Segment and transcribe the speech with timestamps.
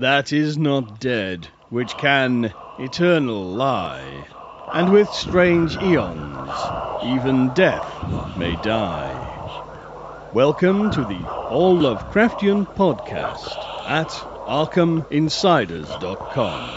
[0.00, 4.24] that is not dead, which can eternal lie.
[4.72, 6.50] And with strange eons,
[7.04, 7.86] even death
[8.38, 10.30] may die.
[10.32, 13.54] Welcome to the All Lovecraftian Podcast
[13.86, 14.08] at
[14.48, 16.70] ArkhamInsiders.com.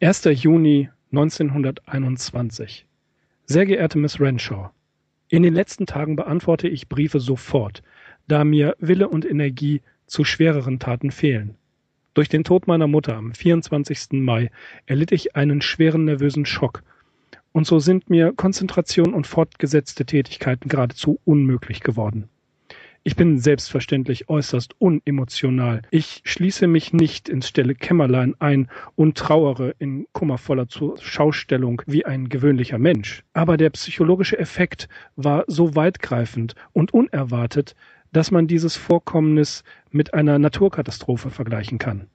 [0.00, 0.36] 1.
[0.36, 2.86] Juni 1921.
[3.44, 4.70] Sehr geehrte Miss Renshaw,
[5.28, 7.82] in den letzten Tagen beantworte ich Briefe sofort,
[8.28, 11.56] da mir Wille und Energie zu schwereren Taten fehlen.
[12.14, 14.12] Durch den Tod meiner Mutter am 24.
[14.12, 14.50] Mai
[14.86, 16.82] erlitt ich einen schweren nervösen Schock,
[17.54, 22.28] und so sind mir Konzentration und fortgesetzte Tätigkeiten geradezu unmöglich geworden.
[23.04, 25.82] Ich bin selbstverständlich äußerst unemotional.
[25.90, 30.66] Ich schließe mich nicht ins stille Kämmerlein ein und trauere in kummervoller
[31.00, 33.22] Schaustellung wie ein gewöhnlicher Mensch.
[33.34, 37.76] Aber der psychologische Effekt war so weitgreifend und unerwartet,
[38.14, 42.06] dass man dieses Vorkommnis mit einer Naturkatastrophe vergleichen kann.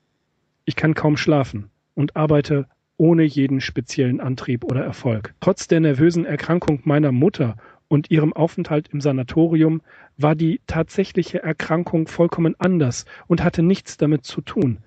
[0.65, 2.67] Ich kann kaum schlafen und arbeite
[2.97, 5.33] ohne jeden speziellen Antrieb oder Erfolg.
[5.41, 7.57] Trotz der nervösen Erkrankung meiner Mutter
[7.89, 9.81] und ihrem Aufenthalt im Sanatorium
[10.17, 14.79] war die tatsächliche Erkrankung vollkommen anders und hatte nichts damit zu tun.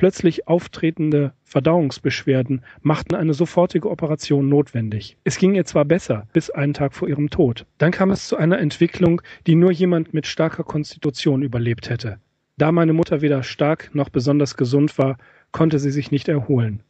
[0.00, 5.18] Plötzlich auftretende Verdauungsbeschwerden machten eine sofortige Operation notwendig.
[5.24, 7.66] Es ging ihr zwar besser, bis einen Tag vor ihrem Tod.
[7.76, 12.18] Dann kam es zu einer Entwicklung, die nur jemand mit starker Konstitution überlebt hätte.
[12.56, 15.18] Da meine Mutter weder stark noch besonders gesund war,
[15.52, 16.82] konnte sie sich nicht erholen.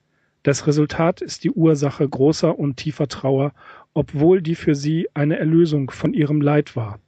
[0.45, 3.55] Das Resultat ist die Ursache großer und tiefer Trauer
[3.93, 7.01] obwohl die für sie eine Erlösung von ihrem Leid war.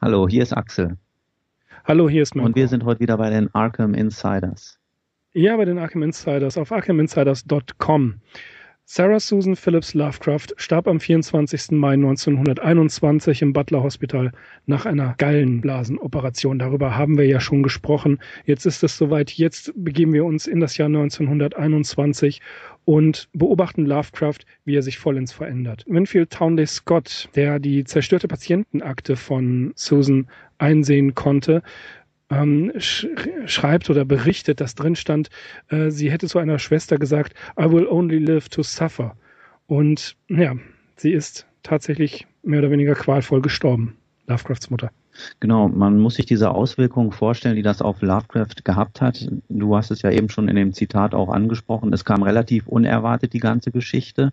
[0.00, 0.98] Hallo, hier ist Axel.
[1.84, 2.46] Hallo, hier ist Mirko.
[2.46, 4.78] Und wir sind heute wieder bei den Arkham Insiders.
[5.32, 8.20] Ja, bei den Arkham Insiders auf arkhaminsiders.com.
[8.94, 11.70] Sarah Susan Phillips Lovecraft starb am 24.
[11.70, 14.32] Mai 1921 im Butler Hospital
[14.66, 16.58] nach einer Gallenblasenoperation.
[16.58, 18.18] Darüber haben wir ja schon gesprochen.
[18.44, 19.30] Jetzt ist es soweit.
[19.30, 22.42] Jetzt begeben wir uns in das Jahr 1921
[22.84, 25.86] und beobachten Lovecraft, wie er sich vollends verändert.
[25.88, 31.62] Winfield Townley Scott, der die zerstörte Patientenakte von Susan einsehen konnte,
[32.32, 33.06] ähm, sch
[33.46, 35.28] schreibt oder berichtet, dass drin stand,
[35.68, 39.16] äh, sie hätte zu einer Schwester gesagt, I will only live to suffer.
[39.66, 40.54] Und ja,
[40.96, 44.90] sie ist tatsächlich mehr oder weniger qualvoll gestorben, Lovecrafts Mutter.
[45.40, 49.28] Genau, man muss sich diese Auswirkungen vorstellen, die das auf Lovecraft gehabt hat.
[49.48, 51.92] Du hast es ja eben schon in dem Zitat auch angesprochen.
[51.92, 54.32] Es kam relativ unerwartet, die ganze Geschichte.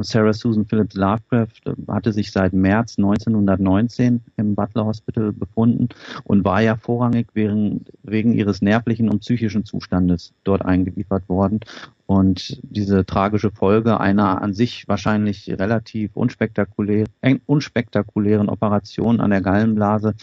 [0.00, 5.88] Sarah Susan Phillips Lovecraft hatte sich seit März 1919 im Butler Hospital befunden
[6.24, 11.60] und war ja vorrangig wegen, wegen ihres nervlichen und psychischen Zustandes dort eingeliefert worden.
[12.06, 17.06] Und diese tragische Folge einer an sich wahrscheinlich relativ unspektakulär,
[17.46, 20.14] unspektakulären Operation an der Gallenblase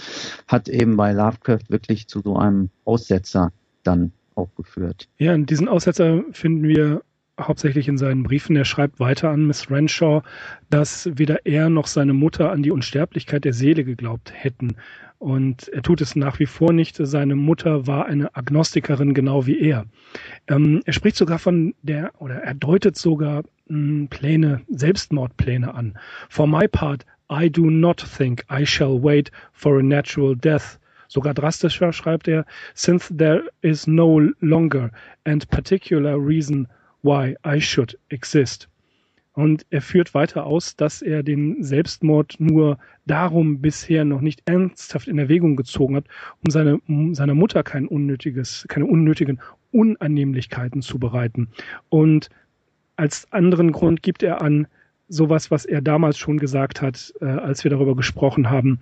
[0.48, 3.52] hat eben bei Lovecraft wirklich zu so einem Aussetzer
[3.84, 5.10] dann auch geführt.
[5.18, 7.02] Ja, und diesen Aussetzer finden wir
[7.40, 8.56] hauptsächlich in seinen Briefen.
[8.56, 10.22] Er schreibt weiter an Miss Renshaw,
[10.70, 14.76] dass weder er noch seine Mutter an die Unsterblichkeit der Seele geglaubt hätten.
[15.18, 16.98] Und er tut es nach wie vor nicht.
[17.00, 19.86] Seine Mutter war eine Agnostikerin, genau wie er.
[20.48, 25.98] Ähm, er spricht sogar von der, oder er deutet sogar mh, hm, Pläne, Selbstmordpläne an.
[26.30, 30.78] For my part, I do not think I shall wait for a natural death.
[31.08, 34.92] Sogar drastischer schreibt er, since there is no longer
[35.24, 36.68] and particular reason
[37.04, 38.68] why I should exist.
[39.34, 45.08] Und er führt weiter aus, dass er den Selbstmord nur darum bisher noch nicht ernsthaft
[45.08, 46.06] in Erwägung gezogen hat,
[46.46, 49.40] um seine, um seiner Mutter kein unnötiges, keine unnötigen
[49.72, 51.50] Unannehmlichkeiten zu bereiten.
[51.90, 52.30] Und
[52.96, 54.68] als anderen Grund gibt er an,
[55.10, 58.80] sowas, was er damals schon gesagt hat, äh, als wir darüber gesprochen haben,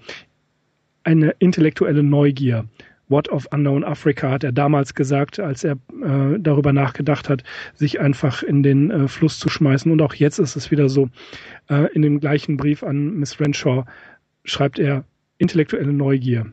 [1.04, 2.66] eine intellektuelle Neugier.
[3.12, 8.00] What of Unknown Africa hat er damals gesagt, als er äh, darüber nachgedacht hat, sich
[8.00, 9.92] einfach in den äh, Fluss zu schmeißen.
[9.92, 11.10] Und auch jetzt ist es wieder so.
[11.70, 13.84] Äh, in dem gleichen Brief an Miss Renshaw
[14.46, 15.04] schreibt er
[15.38, 16.48] intellektuelle Neugier.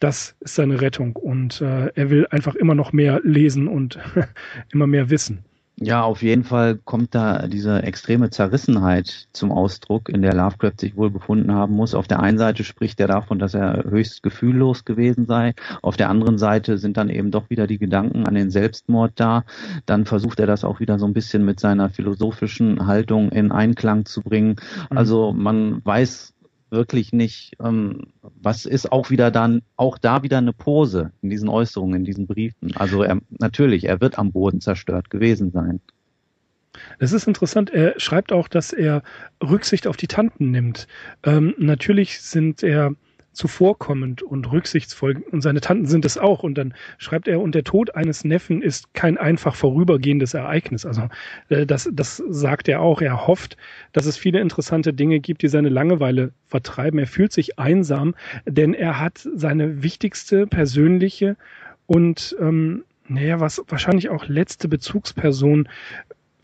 [0.00, 3.98] Das ist seine Rettung und äh, er will einfach immer noch mehr lesen und
[4.72, 5.44] immer mehr wissen.
[5.80, 10.96] Ja, auf jeden Fall kommt da diese extreme Zerrissenheit zum Ausdruck, in der Lovecraft sich
[10.96, 11.94] wohl befunden haben muss.
[11.94, 15.54] Auf der einen Seite spricht er davon, dass er höchst gefühllos gewesen sei.
[15.80, 19.44] Auf der anderen Seite sind dann eben doch wieder die Gedanken an den Selbstmord da.
[19.86, 24.04] Dann versucht er das auch wieder so ein bisschen mit seiner philosophischen Haltung in Einklang
[24.04, 24.56] zu bringen.
[24.90, 24.98] Mhm.
[24.98, 26.34] Also man weiß
[26.70, 31.48] wirklich nicht, ähm, was ist auch wieder dann, auch da wieder eine Pose in diesen
[31.48, 32.76] Äußerungen, in diesen Briefen.
[32.76, 35.80] Also er, natürlich, er wird am Boden zerstört gewesen sein.
[36.98, 39.02] Es ist interessant, er schreibt auch, dass er
[39.42, 40.86] Rücksicht auf die Tanten nimmt.
[41.24, 42.92] Ähm, natürlich sind er
[43.38, 46.42] zuvorkommend und rücksichtsvoll und seine Tanten sind es auch.
[46.42, 50.84] Und dann schreibt er, und der Tod eines Neffen ist kein einfach vorübergehendes Ereignis.
[50.84, 51.08] Also
[51.48, 53.00] äh, das, das sagt er auch.
[53.00, 53.56] Er hofft,
[53.92, 56.98] dass es viele interessante Dinge gibt, die seine Langeweile vertreiben.
[56.98, 58.14] Er fühlt sich einsam,
[58.44, 61.36] denn er hat seine wichtigste persönliche
[61.86, 65.68] und ähm, naja, was wahrscheinlich auch letzte Bezugsperson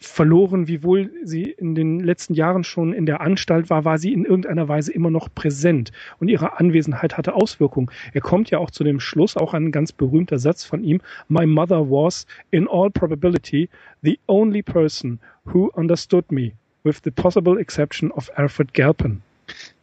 [0.06, 4.24] verloren, wiewohl sie in den letzten Jahren schon in der Anstalt war, war sie in
[4.24, 7.90] irgendeiner Weise immer noch präsent und ihre Anwesenheit hatte Auswirkungen.
[8.12, 11.46] Er kommt ja auch zu dem Schluss, auch ein ganz berühmter Satz von ihm, My
[11.46, 13.68] mother was, in all probability,
[14.02, 16.52] the only person who understood me,
[16.82, 19.22] with the possible exception of Alfred Galpin.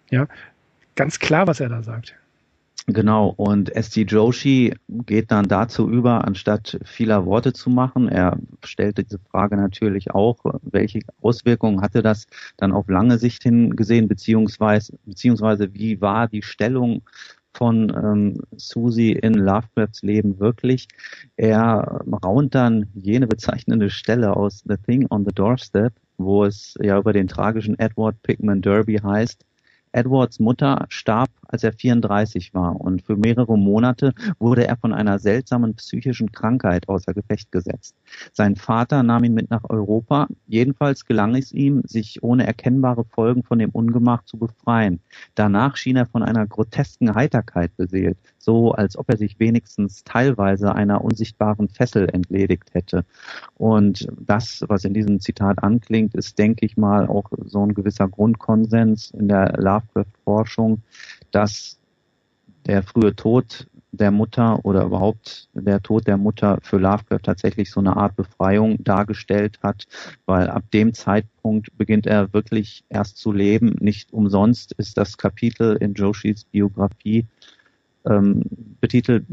[0.10, 0.28] Ja,
[0.96, 2.16] ganz klar, was er da sagt.
[2.94, 4.02] Genau, und S.D.
[4.04, 10.12] Joshi geht dann dazu über, anstatt vieler Worte zu machen, er stellte diese Frage natürlich
[10.12, 12.28] auch, welche Auswirkungen hatte das
[12.58, 17.04] dann auf lange Sicht hingesehen, beziehungsweise, beziehungsweise wie war die Stellung
[17.54, 20.88] von ähm, Susie in Lovecrafts Leben wirklich.
[21.38, 26.98] Er raunt dann jene bezeichnende Stelle aus The Thing on the Doorstep, wo es ja
[26.98, 29.46] über den tragischen Edward Pickman Derby heißt,
[29.94, 35.20] Edwards Mutter starb, als er 34 war und für mehrere Monate wurde er von einer
[35.20, 37.96] seltsamen psychischen Krankheit außer Gefecht gesetzt.
[38.34, 40.28] Sein Vater nahm ihn mit nach Europa.
[40.48, 45.00] Jedenfalls gelang es ihm, sich ohne erkennbare Folgen von dem Ungemach zu befreien.
[45.36, 50.74] Danach schien er von einer grotesken Heiterkeit beseelt, so als ob er sich wenigstens teilweise
[50.76, 53.06] einer unsichtbaren Fessel entledigt hätte.
[53.56, 58.08] Und das, was in diesem Zitat anklingt, ist, denke ich mal, auch so ein gewisser
[58.08, 60.82] Grundkonsens in der Lovecraft-Forschung,
[61.32, 61.80] dass
[62.66, 67.80] der frühe Tod der Mutter oder überhaupt der Tod der Mutter für Lovecraft tatsächlich so
[67.82, 69.86] eine Art Befreiung dargestellt hat,
[70.26, 73.76] weil ab dem Zeitpunkt beginnt er wirklich erst zu leben.
[73.80, 77.26] Nicht umsonst ist das Kapitel in Joshis Biografie
[78.06, 78.44] ähm,
[78.80, 79.26] betitelt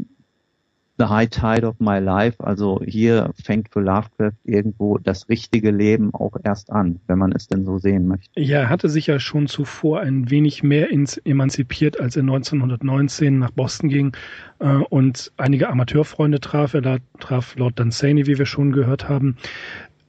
[0.99, 2.43] The High Tide of My Life.
[2.43, 7.47] Also hier fängt für Lovecraft irgendwo das richtige Leben auch erst an, wenn man es
[7.47, 8.29] denn so sehen möchte.
[8.39, 13.39] Ja, er hatte sich ja schon zuvor ein wenig mehr ins emanzipiert, als er 1919
[13.39, 14.11] nach Boston ging
[14.59, 16.73] äh, und einige Amateurfreunde traf.
[16.73, 19.37] Er traf Lord Dunsany, wie wir schon gehört haben.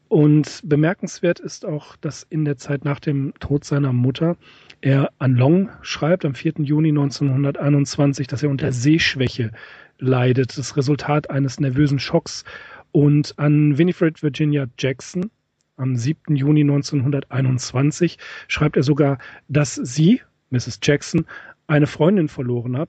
[0.09, 4.37] Und bemerkenswert ist auch, dass in der Zeit nach dem Tod seiner Mutter
[4.81, 6.55] er an Long schreibt, am 4.
[6.59, 9.53] Juni 1921, dass er unter Sehschwäche
[10.01, 12.45] leidet, das Resultat eines nervösen Schocks.
[12.93, 15.31] Und an Winifred Virginia Jackson
[15.77, 16.37] am 7.
[16.37, 18.19] Juni 1921
[18.49, 19.19] schreibt er sogar,
[19.49, 20.21] dass sie,
[20.51, 20.81] Mrs.
[20.83, 21.27] Jackson,
[21.67, 22.89] eine Freundin verloren hat,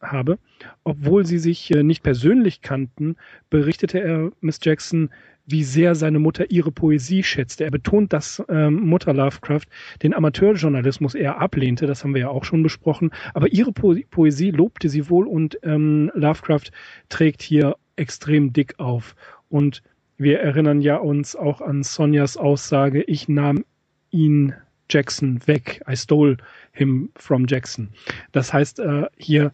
[0.00, 0.38] habe.
[0.84, 3.16] Obwohl sie sich äh, nicht persönlich kannten,
[3.50, 5.10] berichtete er Miss Jackson,
[5.48, 7.64] wie sehr seine Mutter ihre Poesie schätzte.
[7.64, 9.64] Er betont, dass ähm, Mutter Lovecraft
[10.02, 14.50] den Amateurjournalismus eher ablehnte, das haben wir ja auch schon besprochen, aber ihre po Poesie
[14.50, 16.70] lobte sie wohl und ähm, Lovecraft
[17.08, 19.16] trägt hier extrem dick auf.
[19.48, 19.82] Und
[20.18, 23.64] wir erinnern ja uns auch an Sonjas Aussage, ich nahm
[24.10, 24.52] ihn
[24.90, 26.36] Jackson weg, I stole
[26.72, 27.88] him from Jackson.
[28.32, 29.52] Das heißt, äh, hier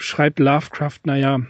[0.00, 1.40] schreibt Lovecraft, naja,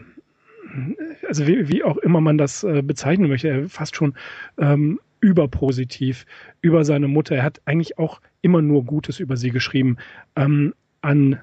[1.26, 4.14] also wie, wie auch immer man das äh, bezeichnen möchte, er fast schon
[4.58, 6.26] ähm, überpositiv
[6.61, 7.37] über seine Mutter.
[7.37, 9.97] Er hat eigentlich auch immer nur Gutes über sie geschrieben.
[10.37, 11.41] Ähm, an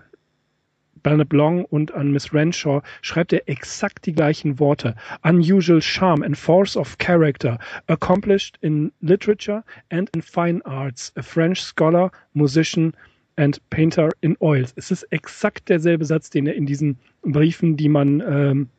[1.04, 4.96] Bernard Long und an Miss Renshaw schreibt er exakt die gleichen Worte.
[5.24, 11.62] Unusual charm and force of character, accomplished in literature and in fine arts, a French
[11.62, 12.94] scholar, musician
[13.38, 14.74] and painter in oils.
[14.76, 18.70] Es ist exakt derselbe Satz, den er in diesen Briefen, die man ähm,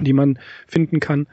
[0.00, 1.26] die man finden kann,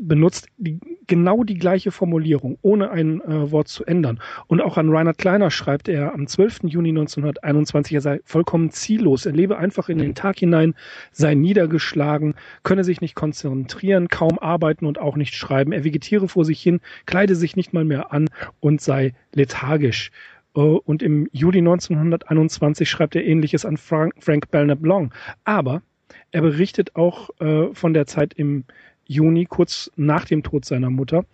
[0.00, 4.20] benutzt die, genau die gleiche Formulierung, ohne ein äh, Wort zu ändern.
[4.46, 6.60] Und auch an Reinhard Kleiner schreibt er am 12.
[6.64, 10.74] Juni 1921, er sei vollkommen ziellos, er lebe einfach in den Tag hinein,
[11.10, 15.72] sei niedergeschlagen, könne sich nicht konzentrieren, kaum arbeiten und auch nicht schreiben.
[15.72, 20.12] Er vegetiere vor sich hin, kleide sich nicht mal mehr an und sei lethargisch.
[20.54, 25.12] Äh, und im Juli 1921 schreibt er ähnliches an Frank, Frank Belknap Long.
[25.44, 25.82] Aber
[26.30, 28.64] er berichtet auch äh, von der Zeit im
[29.06, 31.24] Juni, kurz nach dem Tod seiner Mutter,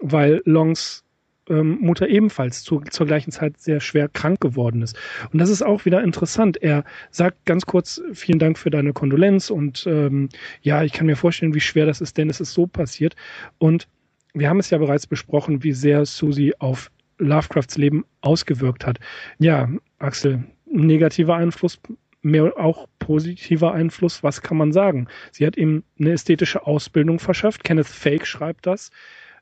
[0.00, 1.04] weil Longs
[1.48, 4.96] ähm, Mutter ebenfalls zu, zur gleichen Zeit sehr schwer krank geworden ist.
[5.32, 6.56] Und das ist auch wieder interessant.
[6.62, 10.28] Er sagt ganz kurz, vielen Dank für deine Kondolenz und ähm,
[10.62, 13.14] ja, ich kann mir vorstellen, wie schwer das ist, denn es ist so passiert.
[13.58, 13.88] Und
[14.32, 18.98] wir haben es ja bereits besprochen, wie sehr Susie auf Lovecrafts Leben ausgewirkt hat.
[19.38, 19.68] Ja,
[19.98, 21.80] Axel, negativer Einfluss
[22.24, 25.08] mehr auch positiver Einfluss, was kann man sagen?
[25.30, 27.64] Sie hat ihm eine ästhetische Ausbildung verschafft.
[27.64, 28.90] Kenneth Fake schreibt das.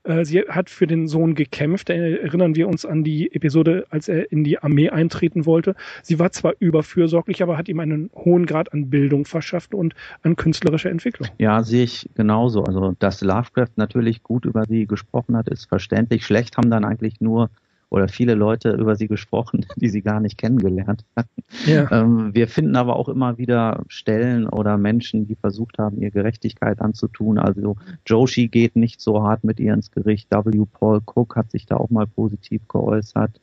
[0.04, 1.90] Äh, sie hat für den Sohn gekämpft.
[1.90, 5.74] Erinnern wir uns an die Episode, als er in die Armee eintreten wollte.
[6.02, 10.36] Sie war zwar überfürsorglich, aber hat ihm einen hohen Grad an Bildung verschafft und an
[10.36, 11.28] künstlerischer Entwicklung.
[11.38, 12.64] Ja, sehe ich genauso.
[12.64, 16.26] Also, dass Lovecraft natürlich gut über sie gesprochen hat, ist verständlich.
[16.26, 17.50] Schlecht haben dann eigentlich nur
[17.92, 21.42] oder viele Leute über sie gesprochen, die sie gar nicht kennengelernt hatten.
[21.66, 21.90] Ja.
[21.92, 26.80] Ähm, wir finden aber auch immer wieder Stellen oder Menschen, die versucht haben, ihr Gerechtigkeit
[26.80, 27.38] anzutun.
[27.38, 30.30] Also Joshi geht nicht so hart mit ihr ins Gericht.
[30.30, 30.64] W.
[30.72, 33.38] Paul Cook hat sich da auch mal positiv geäußert.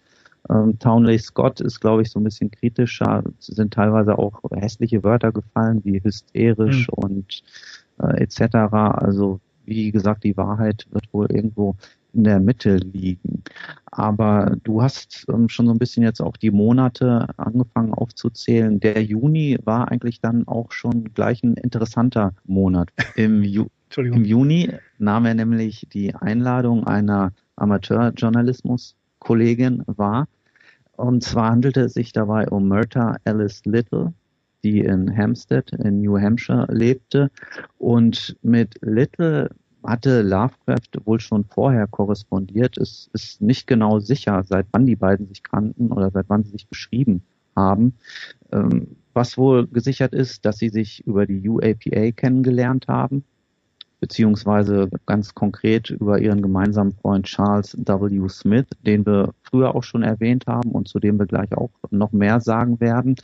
[0.50, 3.24] Ähm, Townley Scott ist, glaube ich, so ein bisschen kritischer.
[3.40, 7.04] Es sind teilweise auch hässliche Wörter gefallen, wie hysterisch mhm.
[7.04, 7.44] und
[8.02, 8.56] äh, etc.
[8.72, 11.76] Also wie gesagt, die Wahrheit wird wohl irgendwo
[12.14, 13.44] in der Mitte liegen.
[13.86, 18.80] Aber du hast ähm, schon so ein bisschen jetzt auch die Monate angefangen aufzuzählen.
[18.80, 22.92] Der Juni war eigentlich dann auch schon gleich ein interessanter Monat.
[23.16, 30.28] Im, Ju Im Juni nahm er nämlich die Einladung einer Amateurjournalismus-Kollegin wahr.
[30.94, 34.14] Und zwar handelte es sich dabei um Myrta Alice Little,
[34.64, 37.32] die in Hampstead in New Hampshire lebte.
[37.78, 39.50] Und mit Little
[39.84, 42.78] hatte Lovecraft wohl schon vorher korrespondiert.
[42.78, 46.52] Es ist nicht genau sicher, seit wann die beiden sich kannten oder seit wann sie
[46.52, 47.24] sich geschrieben
[47.56, 47.94] haben.
[48.52, 53.24] Ähm, was wohl gesichert ist, dass sie sich über die UAPA kennengelernt haben,
[54.00, 58.30] beziehungsweise ganz konkret über ihren gemeinsamen Freund Charles W.
[58.30, 62.12] Smith, den wir früher auch schon erwähnt haben und zu dem wir gleich auch noch
[62.12, 63.16] mehr sagen werden.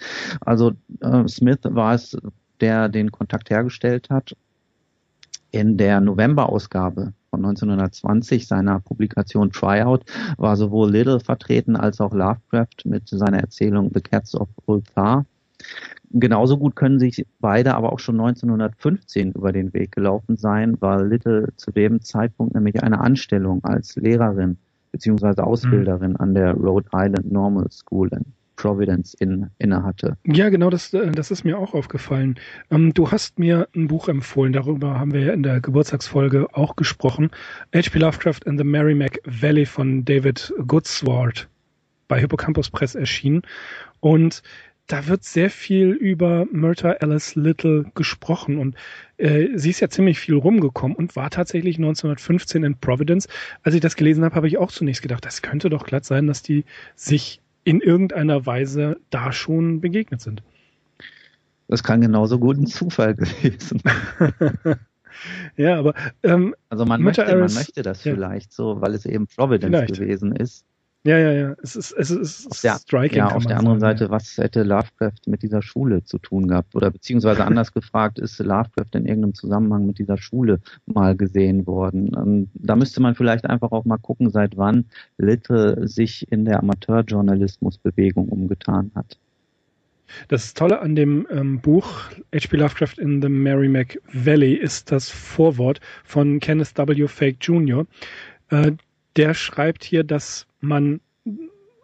[0.41, 2.17] Also äh, Smith war es,
[2.59, 4.35] der den Kontakt hergestellt hat
[5.55, 10.01] in der Novemberausgabe von 1920 seiner Publikation Tryout
[10.37, 15.25] war sowohl Little vertreten als auch Lovecraft mit seiner Erzählung The Cats of Ulthar.
[16.11, 21.07] Genauso gut können sich beide aber auch schon 1915 über den Weg gelaufen sein, weil
[21.07, 24.57] Little zu dem Zeitpunkt nämlich eine Anstellung als Lehrerin
[24.91, 25.41] bzw.
[25.41, 30.17] Ausbilderin an der Rhode Island Normal School in Providence in, inne hatte.
[30.25, 32.35] Ja, genau, das, äh, das ist mir auch aufgefallen.
[32.71, 36.75] Ähm, du hast mir ein Buch empfohlen, darüber haben wir ja in der Geburtstagsfolge auch
[36.75, 37.31] gesprochen.
[37.73, 37.99] H.P.
[37.99, 41.47] Lovecraft in the Merrimack Valley von David Goodsword
[42.07, 43.41] bei Hippocampus Press erschienen.
[43.99, 44.41] Und
[44.87, 48.75] da wird sehr viel über Myrta Alice Little gesprochen und
[49.17, 53.27] äh, sie ist ja ziemlich viel rumgekommen und war tatsächlich 1915 in Providence.
[53.63, 56.27] Als ich das gelesen habe, habe ich auch zunächst gedacht, das könnte doch glatt sein,
[56.27, 60.41] dass die sich in irgendeiner Weise da schon begegnet sind.
[61.67, 63.81] Das kann genauso gut ein Zufall gewesen.
[65.57, 68.13] ja, aber ähm, also man möchte, man möchte das ja.
[68.13, 69.99] vielleicht so, weil es eben Providence vielleicht.
[69.99, 70.63] gewesen ist.
[71.05, 71.55] Ja, ja, ja.
[71.61, 73.19] Es ist, es ist auf der, striking.
[73.19, 76.73] Ja, auf der anderen sagen, Seite, was hätte Lovecraft mit dieser Schule zu tun gehabt?
[76.75, 82.11] Oder beziehungsweise anders gefragt, ist Lovecraft in irgendeinem Zusammenhang mit dieser Schule mal gesehen worden?
[82.17, 84.85] Ähm, da müsste man vielleicht einfach auch mal gucken, seit wann
[85.19, 89.19] Little sich in der Amateurjournalismusbewegung umgetan hat.
[90.27, 92.57] Das Tolle an dem ähm, Buch H.P.
[92.57, 97.07] Lovecraft in the Merrimack Valley ist das Vorwort von Kenneth W.
[97.07, 97.85] Fake Jr.
[98.49, 98.73] Äh,
[99.15, 100.99] der schreibt hier, dass man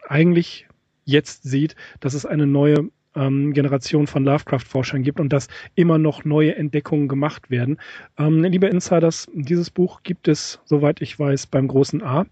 [0.06, 0.66] eigentlich
[1.04, 6.24] jetzt sieht, dass es eine neue ähm, Generation von Lovecraft-Forschern gibt und dass immer noch
[6.24, 7.78] neue Entdeckungen gemacht werden.
[8.18, 12.26] Ähm, liebe Insiders, dieses Buch gibt es, soweit ich weiß, beim großen A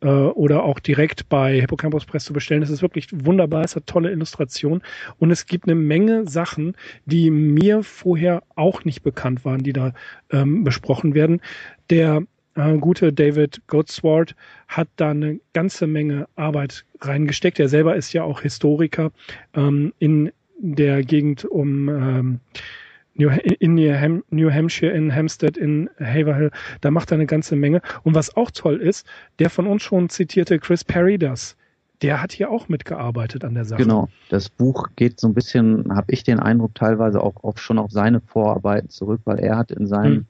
[0.00, 2.62] äh, oder auch direkt bei Hippocampus Press zu bestellen.
[2.62, 4.82] Es ist wirklich wunderbar, es hat tolle Illustrationen
[5.18, 9.92] und es gibt eine Menge Sachen, die mir vorher auch nicht bekannt waren, die da
[10.30, 11.40] ähm, besprochen werden.
[11.88, 12.22] Der
[12.68, 14.34] äh, gute David Goatsword
[14.68, 17.58] hat da eine ganze Menge Arbeit reingesteckt.
[17.58, 19.12] Er selber ist ja auch Historiker
[19.54, 22.40] ähm, in der Gegend um ähm,
[23.14, 26.50] New, in New, Ham, New Hampshire, in Hampstead, in Haverhill.
[26.80, 27.82] Da macht er eine ganze Menge.
[28.02, 29.06] Und was auch toll ist,
[29.38, 31.56] der von uns schon zitierte Chris Perry das.
[32.02, 33.82] Der hat hier auch mitgearbeitet an der Sache.
[33.82, 34.08] Genau.
[34.30, 37.90] Das Buch geht so ein bisschen, habe ich den Eindruck, teilweise auch auf, schon auf
[37.90, 40.26] seine Vorarbeiten zurück, weil er hat in seinem hm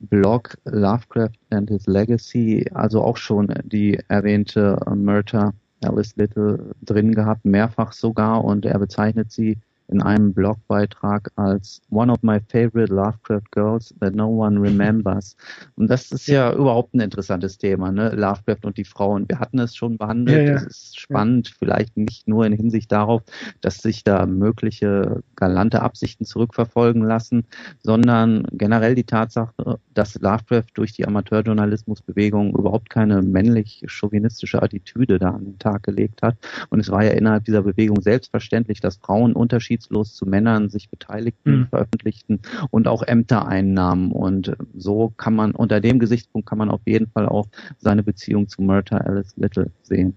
[0.00, 5.52] Blog Lovecraft and His Legacy, also auch schon die erwähnte Murder
[5.82, 12.12] Alice Little drin gehabt, mehrfach sogar, und er bezeichnet sie in einem Blogbeitrag als One
[12.12, 15.36] of my favorite Lovecraft girls that no one remembers.
[15.76, 18.10] Und das ist ja überhaupt ein interessantes Thema, ne?
[18.10, 19.26] Lovecraft und die Frauen.
[19.28, 20.46] Wir hatten es schon behandelt.
[20.46, 20.56] Ja, ja.
[20.56, 21.54] Es ist spannend, ja.
[21.58, 23.22] vielleicht nicht nur in Hinsicht darauf,
[23.62, 27.46] dass sich da mögliche galante Absichten zurückverfolgen lassen,
[27.82, 35.30] sondern generell die Tatsache, dass Lovecraft durch die Amateurjournalismusbewegung überhaupt keine männlich chauvinistische Attitüde da
[35.30, 36.36] an den Tag gelegt hat.
[36.68, 40.90] Und es war ja innerhalb dieser Bewegung selbstverständlich, dass Frauen Unterschiede aussichtslos zu Männern sich
[40.90, 41.66] beteiligten, mhm.
[41.68, 44.12] veröffentlichten und auch Ämter einnahmen.
[44.12, 47.46] Und so kann man, unter dem Gesichtspunkt kann man auf jeden Fall auch
[47.78, 50.14] seine Beziehung zu Murta Alice Little sehen.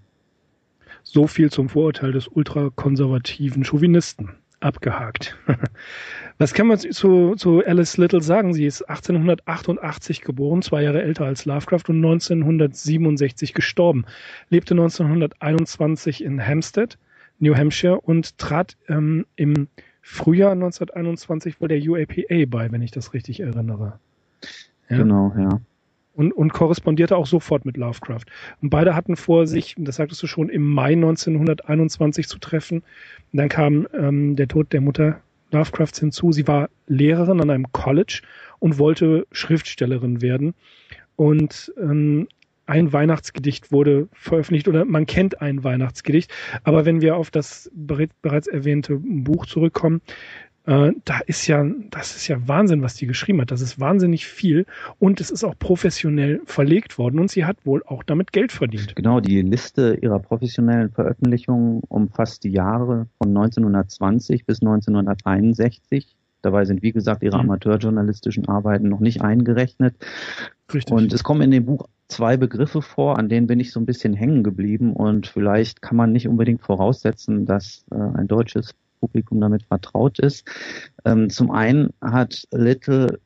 [1.04, 4.32] So viel zum Vorurteil des ultrakonservativen Chauvinisten.
[4.60, 5.36] Abgehakt.
[6.38, 8.54] Was kann man zu, zu Alice Little sagen?
[8.54, 14.06] Sie ist 1888 geboren, zwei Jahre älter als Lovecraft und 1967 gestorben.
[14.52, 17.00] Lebte 1921 in Hampstead,
[17.42, 19.68] New Hampshire und trat ähm, im
[20.02, 24.00] Frühjahr 1921 wohl der UAPA bei, wenn ich das richtig erinnere.
[24.90, 24.98] Ja.
[24.98, 25.60] Genau, ja
[26.14, 28.26] und, und korrespondierte auch sofort mit Lovecraft.
[28.62, 32.84] Und beide hatten vor, sich, das sagtest du schon, im Mai 1921 zu treffen.
[33.32, 35.22] Und dann kam ähm, der Tod der Mutter
[35.52, 36.32] Lovecrafts hinzu.
[36.32, 38.22] Sie war Lehrerin an einem College
[38.60, 40.54] und wollte Schriftstellerin werden.
[41.16, 42.28] Und ähm,
[42.72, 46.32] ein Weihnachtsgedicht wurde veröffentlicht oder man kennt ein Weihnachtsgedicht.
[46.64, 50.02] Aber wenn wir auf das bereits erwähnte Buch zurückkommen,
[50.66, 53.52] äh, da ist ja, das ist ja Wahnsinn, was die geschrieben hat.
[53.52, 54.66] Das ist wahnsinnig viel
[55.00, 58.96] und es ist auch professionell verlegt worden und sie hat wohl auch damit Geld verdient.
[58.96, 66.16] Genau, die Liste ihrer professionellen Veröffentlichungen umfasst die Jahre von 1920 bis 1961.
[66.42, 67.50] Dabei sind, wie gesagt, ihre mhm.
[67.50, 69.96] amateurjournalistischen Arbeiten noch nicht eingerechnet.
[70.74, 70.94] Richtig.
[70.94, 73.86] Und es kommen in dem Buch zwei Begriffe vor, an denen bin ich so ein
[73.86, 79.42] bisschen hängen geblieben und vielleicht kann man nicht unbedingt voraussetzen, dass äh, ein deutsches Publikum
[79.42, 80.48] damit vertraut ist.
[81.06, 83.20] Ähm, zum einen hat Little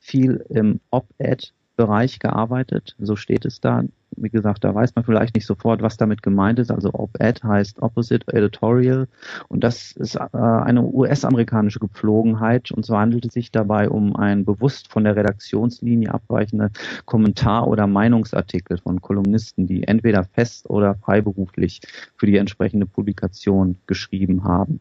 [0.00, 3.82] viel im Op-Ed Bereich gearbeitet, so steht es da.
[4.14, 6.70] Wie gesagt, da weiß man vielleicht nicht sofort, was damit gemeint ist.
[6.70, 9.08] Also Op-Ed heißt Opposite Editorial
[9.48, 14.44] und das ist äh, eine US-amerikanische Gepflogenheit und so handelt es sich dabei um einen
[14.44, 16.70] bewusst von der Redaktionslinie abweichende
[17.04, 21.80] Kommentar- oder Meinungsartikel von Kolumnisten, die entweder fest oder freiberuflich
[22.14, 24.78] für die entsprechende Publikation geschrieben haben.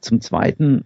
[0.00, 0.84] Zum Zweiten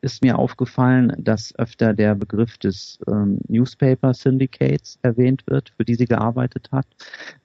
[0.00, 5.94] ist mir aufgefallen, dass öfter der Begriff des ähm, Newspaper Syndicates erwähnt wird, für die
[5.94, 6.86] sie gearbeitet hat.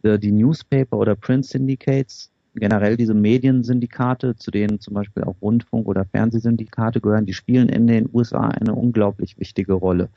[0.04, 5.88] Äh, die Newspaper oder Print Syndicates generell diese Mediensyndikate, zu denen zum Beispiel auch Rundfunk-
[5.88, 10.10] oder Fernsehsyndikate gehören, die spielen in den USA eine unglaublich wichtige Rolle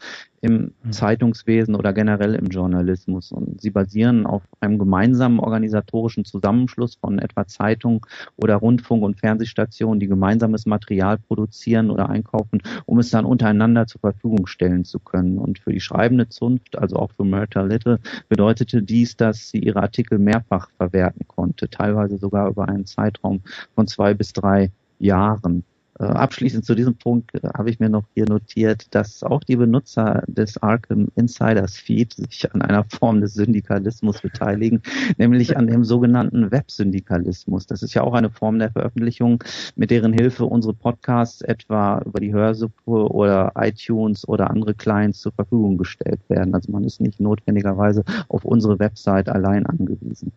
[0.44, 0.92] im mhm.
[0.92, 3.32] Zeitungswesen oder generell im Journalismus.
[3.32, 8.00] Und sie basieren auf einem gemeinsamen organisatorischen Zusammenschluss von etwa Zeitungen
[8.36, 14.02] oder Rundfunk- und Fernsehstationen, die gemeinsames Material produzieren oder einkaufen, um es dann untereinander zur
[14.02, 15.38] Verfügung stellen zu können.
[15.38, 19.82] Und für die schreibende Zunft, also auch für Myrtle Little, bedeutete dies, dass sie ihre
[19.82, 23.43] Artikel mehrfach verwerten konnte, teilweise sogar über einen Zeitraum
[23.75, 25.65] von zwei bis drei Jahren.
[26.00, 29.54] Äh, abschließend zu diesem Punkt äh, habe ich mir noch hier notiert, dass auch die
[29.54, 34.82] Benutzer des Arkham Insiders Feed sich an einer Form des Syndikalismus beteiligen,
[35.19, 37.67] nämlich an dem sogenannten Websyndikalismus.
[37.67, 39.45] Das ist ja auch eine Form der Veröffentlichung,
[39.76, 45.32] mit deren Hilfe unsere Podcasts etwa über die Hörsuppe oder iTunes oder andere Clients zur
[45.32, 46.54] Verfügung gestellt werden.
[46.56, 50.32] Also man ist nicht notwendigerweise auf unsere Website allein angewiesen.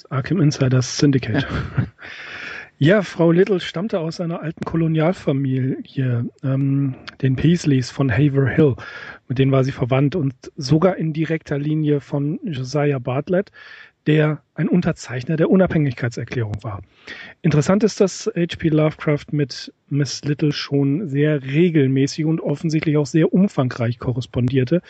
[0.00, 1.46] Das Arkham Insiders Syndicate.
[2.82, 8.74] Ja, Frau Little stammte aus einer alten Kolonialfamilie, ähm, den Peasleys von Haver Hill.
[9.28, 13.52] Mit denen war sie verwandt und sogar in direkter Linie von Josiah Bartlett,
[14.06, 16.82] der ein Unterzeichner der Unabhängigkeitserklärung war.
[17.42, 18.68] Interessant ist, dass H.P.
[18.68, 24.82] Lovecraft mit Miss Little schon sehr regelmäßig und offensichtlich auch sehr umfangreich korrespondierte.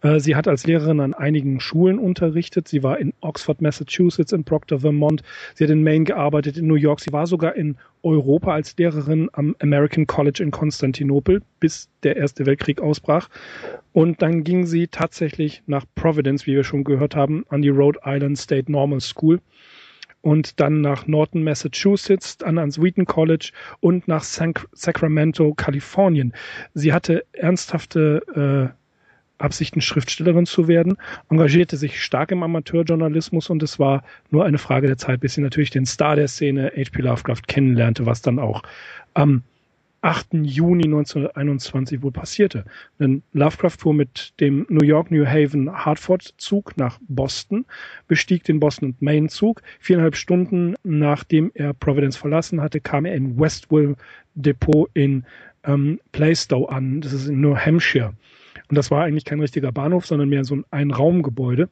[0.00, 2.68] Äh, sie hat als Lehrerin an einigen Schulen unterrichtet.
[2.68, 5.22] Sie war in Oxford, Massachusetts, in Proctor, Vermont.
[5.54, 7.00] Sie hat in Maine gearbeitet, in New York.
[7.00, 12.46] Sie war sogar in Europa als Lehrerin am American College in Konstantinopel, bis der Erste
[12.46, 13.28] Weltkrieg ausbrach.
[13.92, 17.98] Und dann ging sie tatsächlich nach Providence, wie wir schon gehört haben, an die Rhode
[18.04, 19.15] Island State Normal School
[20.26, 26.32] und dann nach Norton, Massachusetts, dann ans Wheaton College und nach Sac Sacramento, Kalifornien.
[26.74, 28.76] Sie hatte ernsthafte äh,
[29.38, 30.96] Absichten, Schriftstellerin zu werden,
[31.30, 35.42] engagierte sich stark im Amateurjournalismus und es war nur eine Frage der Zeit, bis sie
[35.42, 37.02] natürlich den Star der Szene, H.P.
[37.02, 38.62] Lovecraft, kennenlernte, was dann auch
[39.14, 39.42] am
[40.06, 40.34] 8.
[40.44, 42.64] Juni 1921 wohl passierte.
[43.00, 47.66] Denn Lovecraft fuhr mit dem New York New Haven Hartford Zug nach Boston,
[48.06, 49.62] bestieg den Boston und Maine Zug.
[49.80, 53.96] Viereinhalb Stunden nachdem er Providence verlassen hatte, kam er im Westville
[54.36, 55.24] Depot in
[55.64, 57.00] ähm, Plaistow an.
[57.00, 58.14] Das ist in New Hampshire.
[58.68, 61.68] Und das war eigentlich kein richtiger Bahnhof, sondern mehr so ein Einraumgebäude.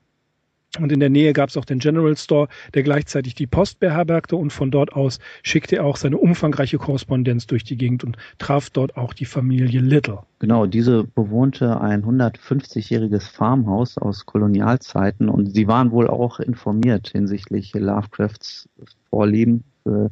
[0.81, 4.37] Und in der Nähe gab es auch den General Store, der gleichzeitig die Post beherbergte
[4.37, 8.71] und von dort aus schickte er auch seine umfangreiche Korrespondenz durch die Gegend und traf
[8.71, 10.21] dort auch die Familie Little.
[10.39, 17.73] Genau, diese bewohnte ein 150-jähriges Farmhaus aus Kolonialzeiten und sie waren wohl auch informiert hinsichtlich
[17.75, 18.69] Lovecrafts
[19.11, 20.11] Vorlieben für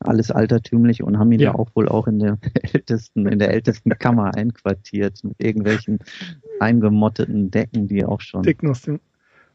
[0.00, 1.52] alles altertümlich und haben ihn ja.
[1.52, 2.38] da auch wohl auch in der
[2.72, 5.98] ältesten, in der ältesten Kammer einquartiert mit irgendwelchen
[6.58, 8.42] eingemotteten Decken, die auch schon.
[8.42, 9.00] Decken aus dem,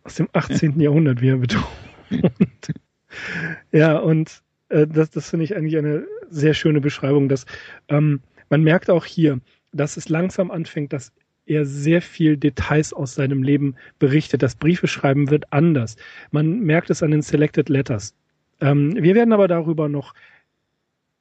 [0.05, 0.79] aus dem 18.
[0.79, 1.65] Jahrhundert, wie er betont.
[3.71, 7.45] ja, und äh, das, das finde ich eigentlich eine sehr schöne Beschreibung, dass
[7.89, 9.39] ähm, man merkt auch hier,
[9.73, 11.11] dass es langsam anfängt, dass
[11.47, 14.41] er sehr viel Details aus seinem Leben berichtet.
[14.41, 15.95] Das Briefeschreiben wird anders.
[16.31, 18.15] Man merkt es an den Selected Letters.
[18.61, 20.13] Ähm, wir werden aber darüber noch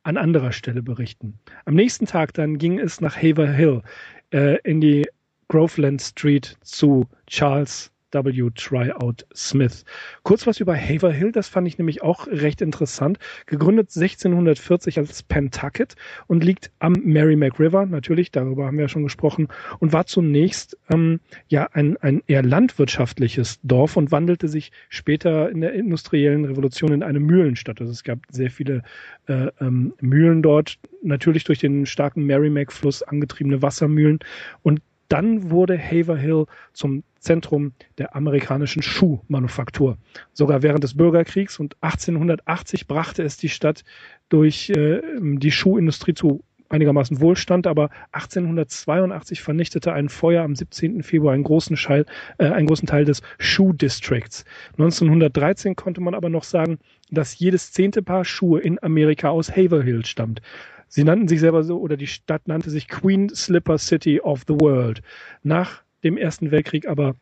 [0.03, 1.39] an anderer Stelle berichten.
[1.65, 3.83] Am nächsten Tag dann ging es nach Haver Hill
[4.31, 5.07] äh, in die
[5.49, 8.51] Groveland Street zu Charles W.
[8.55, 9.85] Tryout Smith.
[10.23, 13.19] Kurz was über Haverhill, das fand ich nämlich auch recht interessant.
[13.47, 15.97] Gegründet 1640 als Pentucket
[16.27, 19.49] und liegt am Merrimack River, natürlich, darüber haben wir ja schon gesprochen,
[19.81, 25.61] und war zunächst ähm, ja ein, ein eher landwirtschaftliches Dorf und wandelte sich später in
[25.61, 27.81] der industriellen Revolution in eine Mühlenstadt.
[27.81, 28.83] Also es gab sehr viele
[29.27, 34.21] äh, ähm, Mühlen dort, natürlich durch den starken Merrimack-Fluss angetriebene Wassermühlen
[34.63, 34.81] und
[35.15, 39.97] dann wurde Haverhill zum Zentrum der amerikanischen Schuhmanufaktur.
[40.33, 43.85] Sogar während des Bürgerkriegs und 1880 brachte es die Stadt
[44.29, 51.05] durch äh, die Schuhindustrie zu einigermaßen Wohlstand, aber 1882 vernichtete ein Feuer am 17.
[51.05, 52.07] Februar einen großen, Schall,
[52.39, 54.45] äh, einen großen Teil des Schuhdistricts.
[54.73, 56.79] 1913 konnte man aber noch sagen,
[57.13, 60.43] dass jedes zehnte Paar Schuhe in Amerika aus Haverhill stammt.
[60.89, 64.55] Sie nannten sich selber so, oder die Stadt nannte sich Queen Slipper City of the
[64.55, 65.03] World.
[65.43, 67.15] Nach dem Ersten Weltkrieg aber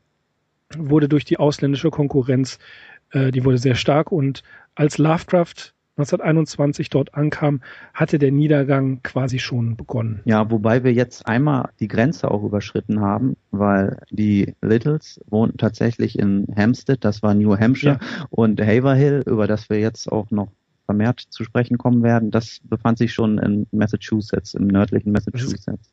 [0.76, 2.58] wurde durch die ausländische Konkurrenz,
[3.10, 4.42] äh, die wurde sehr stark und
[4.74, 7.60] als Lovecraft 1921 dort ankam,
[7.92, 10.20] hatte der Niedergang quasi schon begonnen.
[10.24, 16.18] Ja, wobei wir jetzt einmal die Grenze auch überschritten haben, weil die Littles wohnten tatsächlich
[16.18, 18.26] in Hampstead, das war New Hampshire, ja.
[18.30, 20.48] und Haverhill, über das wir jetzt auch noch
[20.84, 25.92] vermehrt zu sprechen kommen werden, das befand sich schon in Massachusetts, im nördlichen Massachusetts.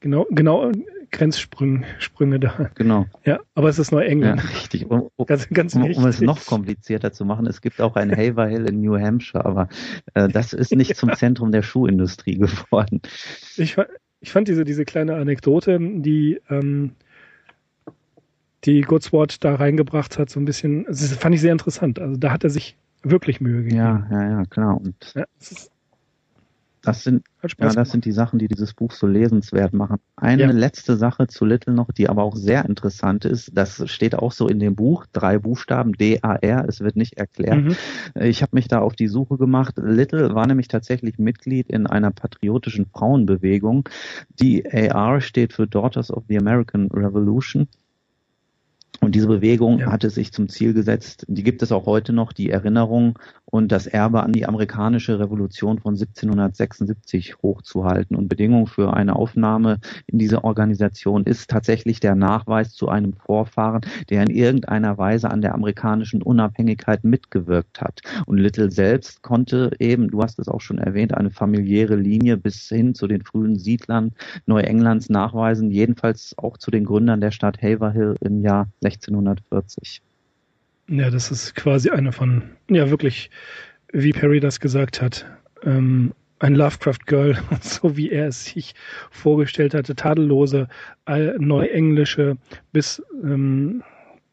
[0.00, 0.72] Genau, genau
[1.10, 2.70] Grenzsprünge Sprünge da.
[2.74, 3.06] Genau.
[3.24, 4.42] Ja, aber es ist Neuengland.
[4.42, 4.90] Ja, richtig.
[4.90, 8.66] Um, ganz, ganz um, um, es noch komplizierter zu machen, es gibt auch ein Haverhill
[8.66, 9.68] in New Hampshire, aber
[10.14, 13.02] äh, das ist nicht zum Zentrum der Schuhindustrie geworden.
[13.56, 13.76] Ich,
[14.20, 16.92] ich fand diese, diese kleine Anekdote, die ähm,
[18.64, 21.98] die Goodsword da reingebracht hat, so ein bisschen, das fand ich sehr interessant.
[21.98, 23.76] Also da hat er sich wirklich Mühe gegeben.
[23.76, 24.76] Ja, ja, ja, klar.
[24.76, 25.70] Und ja, das,
[26.82, 27.24] das sind,
[27.58, 29.98] ja, das sind die Sachen, die dieses Buch so lesenswert machen.
[30.16, 30.50] Eine ja.
[30.50, 33.50] letzte Sache zu Little noch, die aber auch sehr interessant ist.
[33.54, 35.04] Das steht auch so in dem Buch.
[35.12, 36.64] Drei Buchstaben, D-A-R.
[36.68, 37.64] Es wird nicht erklärt.
[37.64, 37.76] Mhm.
[38.14, 39.74] Ich habe mich da auf die Suche gemacht.
[39.76, 43.88] Little war nämlich tatsächlich Mitglied in einer patriotischen Frauenbewegung.
[44.40, 47.68] Die AR steht für Daughters of the American Revolution.
[49.00, 49.90] Und diese Bewegung ja.
[49.90, 53.86] hatte sich zum Ziel gesetzt, die gibt es auch heute noch, die Erinnerung und das
[53.86, 58.16] Erbe an die amerikanische Revolution von 1776 hochzuhalten.
[58.16, 63.80] Und Bedingung für eine Aufnahme in diese Organisation ist tatsächlich der Nachweis zu einem Vorfahren,
[64.08, 68.02] der in irgendeiner Weise an der amerikanischen Unabhängigkeit mitgewirkt hat.
[68.26, 72.68] Und Little selbst konnte eben, du hast es auch schon erwähnt, eine familiäre Linie bis
[72.68, 74.12] hin zu den frühen Siedlern
[74.46, 80.02] Neuenglands nachweisen, jedenfalls auch zu den Gründern der Stadt Haverhill im Jahr 1640.
[80.88, 83.30] Ja, das ist quasi eine von, ja wirklich,
[83.92, 85.26] wie Perry das gesagt hat,
[85.62, 88.74] ähm, ein Lovecraft Girl, so wie er es sich
[89.10, 90.68] vorgestellt hatte, tadellose,
[91.38, 92.36] neuenglische,
[92.72, 93.82] bis ähm,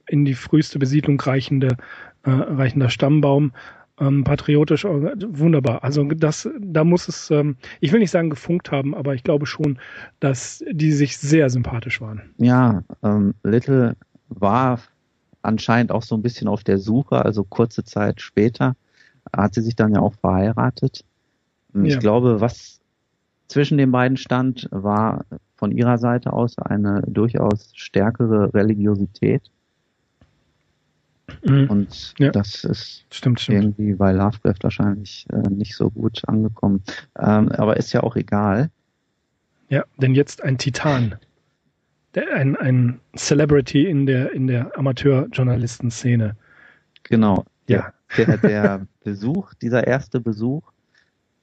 [0.08, 1.78] in die früheste Besiedlung reichende,
[2.24, 3.52] äh, reichender Stammbaum,
[4.00, 5.84] ähm, patriotisch, wunderbar.
[5.84, 9.46] Also das, da muss es, ähm, ich will nicht sagen gefunkt haben, aber ich glaube
[9.46, 9.80] schon,
[10.20, 12.22] dass die sich sehr sympathisch waren.
[12.38, 13.96] Ja, ähm, Little
[14.30, 14.80] war
[15.42, 18.76] anscheinend auch so ein bisschen auf der Suche, also kurze Zeit später
[19.36, 21.04] hat sie sich dann ja auch verheiratet.
[21.84, 22.00] Ich ja.
[22.00, 22.80] glaube, was
[23.48, 29.42] zwischen den beiden stand, war von ihrer Seite aus eine durchaus stärkere Religiosität.
[31.44, 31.70] Mhm.
[31.70, 32.32] Und ja.
[32.32, 33.58] das ist stimmt, stimmt.
[33.58, 36.84] irgendwie bei Lovecraft wahrscheinlich äh, nicht so gut angekommen.
[37.20, 38.70] Ähm, aber ist ja auch egal.
[39.70, 41.16] Ja, denn jetzt ein Titan
[42.26, 46.36] ein, ein Celebrity in der, in der Amateurjournalistenszene.
[47.04, 47.46] Genau.
[47.68, 47.94] Ja.
[48.18, 50.72] Der, der Besuch, dieser erste Besuch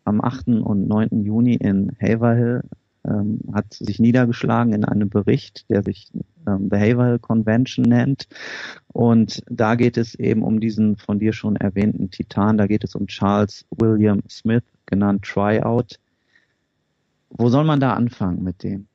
[0.05, 0.49] am 8.
[0.49, 1.25] und 9.
[1.25, 2.63] Juni in Haverhill
[3.07, 6.11] ähm, hat sich niedergeschlagen in einem Bericht, der sich
[6.47, 8.29] ähm, The Haverhill Convention nennt.
[8.89, 12.59] Und da geht es eben um diesen von dir schon erwähnten Titan.
[12.59, 15.99] Da geht es um Charles William Smith, genannt Tryout.
[17.31, 18.87] Wo soll man da anfangen mit dem?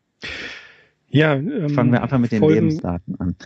[1.09, 3.35] Ja, ähm, fangen wir einfach mit den Folgen, Lebensdaten an.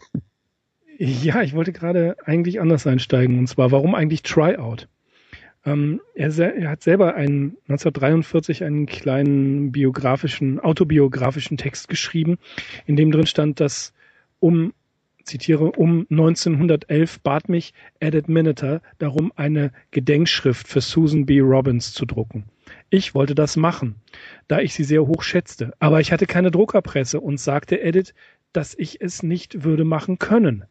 [1.00, 4.88] Ja, ich wollte gerade eigentlich anders einsteigen und zwar, warum eigentlich Tryout?
[5.66, 12.38] Ähm, er, er, hat selber einen, 1943 einen kleinen biografischen, autobiografischen Text geschrieben,
[12.86, 13.94] in dem drin stand, dass
[14.40, 14.74] um
[15.24, 21.40] zitiere, um 1911 bat mich Edith Miniter darum, eine Gedenkschrift für Susan B.
[21.40, 22.46] Robbins zu drucken.
[22.90, 23.96] Ich wollte das machen,
[24.48, 25.74] da ich sie sehr hoch schätzte.
[25.80, 28.14] Aber ich hatte keine Druckerpresse und sagte Edith,
[28.54, 30.66] dass ich es nicht würde machen können.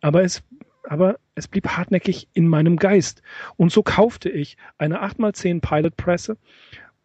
[0.00, 0.42] Aber es,
[0.84, 3.22] aber es blieb hartnäckig in meinem Geist.
[3.56, 6.36] Und so kaufte ich eine 8x10 Pilot Presse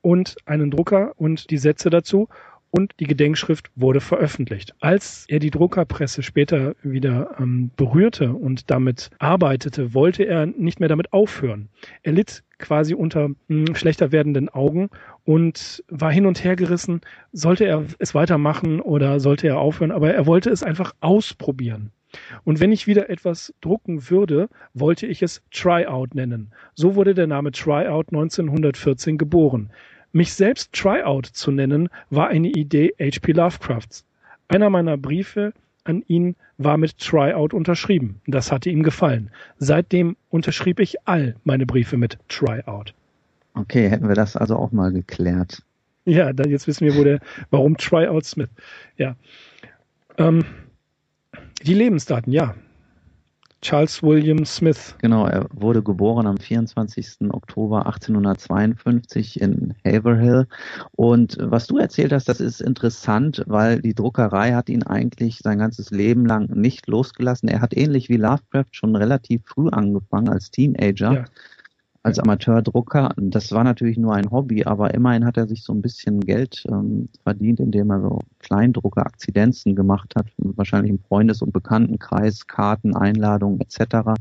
[0.02, 2.28] und einen Drucker und die Sätze dazu
[2.70, 4.76] und die Gedenkschrift wurde veröffentlicht.
[4.80, 10.90] Als er die Druckerpresse später wieder ähm, berührte und damit arbeitete, wollte er nicht mehr
[10.90, 11.70] damit aufhören.
[12.04, 14.90] Er litt quasi unter hm, schlechter werdenden Augen
[15.26, 20.14] und war hin und her gerissen, sollte er es weitermachen oder sollte er aufhören, aber
[20.14, 21.92] er wollte es einfach ausprobieren.
[22.44, 26.52] Und wenn ich wieder etwas drucken würde, wollte ich es Tryout nennen.
[26.74, 29.72] So wurde der Name Tryout 1914 geboren.
[30.14, 33.34] Mich selbst Tryout zu nennen, war eine Idee H.P.
[33.34, 34.06] Lovecrafts.
[34.48, 35.54] Einer meiner Briefe
[35.88, 38.22] an ihn war mit Tryout unterschrieben.
[38.28, 39.32] Das hatte ihm gefallen.
[39.58, 42.94] Seitdem unterschrieb ich all meine Briefe mit Tryout.
[43.54, 45.64] Okay, hätten wir das also auch mal geklärt.
[46.06, 47.20] Ja, dann jetzt wissen wir, wo der,
[47.50, 48.50] warum Tryout Smith.
[48.98, 49.16] Ja.
[50.18, 50.46] Ähm,
[51.64, 52.56] die Lebensdaten, ja.
[53.68, 54.96] Charles William Smith.
[55.02, 57.30] Genau, er wurde geboren am 24.
[57.32, 60.48] Oktober 1852 in Haverhill.
[60.94, 65.58] Und was du erzählt hast, das ist interessant, weil die Druckerei hat ihn eigentlich sein
[65.58, 67.50] ganzes Leben lang nicht losgelassen.
[67.50, 71.14] Er hat ähnlich wie Lovecraft schon relativ früh angefangen als Teenager.
[71.14, 71.26] Ja
[72.04, 73.14] als Amateurdrucker.
[73.18, 76.64] Das war natürlich nur ein Hobby, aber immerhin hat er sich so ein bisschen Geld
[76.70, 82.96] ähm, verdient, indem er so Kleindrucker, Akzidenzen gemacht hat, wahrscheinlich im Freundes- und Bekanntenkreis, Karten,
[82.96, 84.20] Einladungen etc.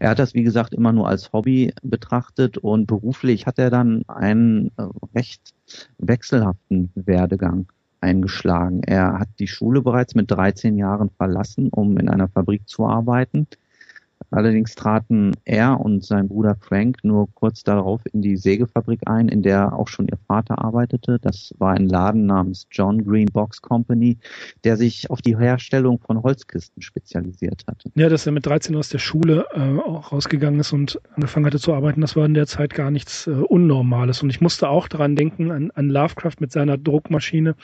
[0.00, 4.02] Er hat das, wie gesagt, immer nur als Hobby betrachtet und beruflich hat er dann
[4.08, 4.84] einen äh,
[5.14, 5.54] recht
[5.98, 7.66] wechselhaften Werdegang
[8.00, 8.82] eingeschlagen.
[8.84, 13.46] Er hat die Schule bereits mit 13 Jahren verlassen, um in einer Fabrik zu arbeiten.
[14.30, 19.42] Allerdings traten er und sein Bruder Frank nur kurz darauf in die Sägefabrik ein, in
[19.42, 21.18] der auch schon ihr Vater arbeitete.
[21.20, 24.18] Das war ein Laden namens John Green Box Company,
[24.64, 27.90] der sich auf die Herstellung von Holzkisten spezialisiert hatte.
[27.94, 31.60] Ja, dass er mit 13 aus der Schule äh, auch rausgegangen ist und angefangen hatte
[31.60, 34.22] zu arbeiten, das war in der Zeit gar nichts äh, Unnormales.
[34.22, 37.54] Und ich musste auch daran denken, an, an Lovecraft mit seiner Druckmaschine,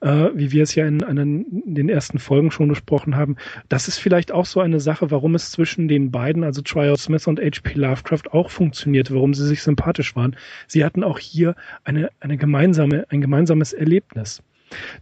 [0.00, 3.36] äh, wie wir es ja in, in den ersten Folgen schon besprochen haben.
[3.68, 6.98] Das ist vielleicht auch so eine Sache, warum es zwischen den den beiden, also Tryout
[6.98, 7.74] Smith und H.P.
[7.74, 10.36] Lovecraft, auch funktionierte, warum sie sich sympathisch waren.
[10.66, 14.42] Sie hatten auch hier eine, eine gemeinsame, ein gemeinsames Erlebnis.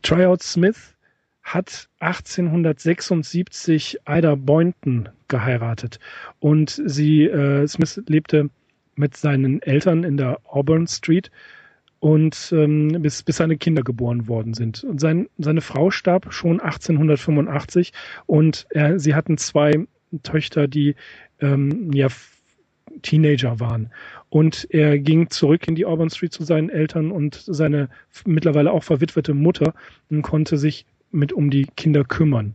[0.03, 0.95] Tryout Smith
[1.43, 5.99] hat 1876 Ida Boynton geheiratet
[6.41, 8.51] und sie, äh, Smith lebte
[8.97, 11.31] mit seinen Eltern in der Auburn Street
[12.01, 14.85] und ähm, bis, bis seine Kinder geboren worden sind.
[14.85, 17.93] Und sein, seine Frau starb schon 1885
[18.27, 19.87] und er, sie hatten zwei
[20.23, 20.95] Töchter, die
[21.41, 22.09] ähm, ja
[23.03, 23.91] Teenager waren.
[24.31, 27.89] Und er ging zurück in die Auburn Street zu seinen Eltern und seine
[28.25, 29.75] mittlerweile auch verwitwete Mutter
[30.11, 32.55] und konnte sich mit um die Kinder kümmern.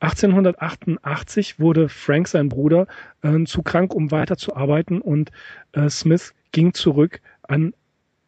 [0.00, 2.86] 1888 wurde Frank, sein Bruder,
[3.22, 5.30] äh, zu krank, um weiterzuarbeiten und
[5.72, 7.74] äh, Smith ging zurück an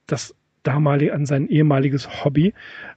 [0.07, 2.53] das damalige, an sein ehemaliges Hobby,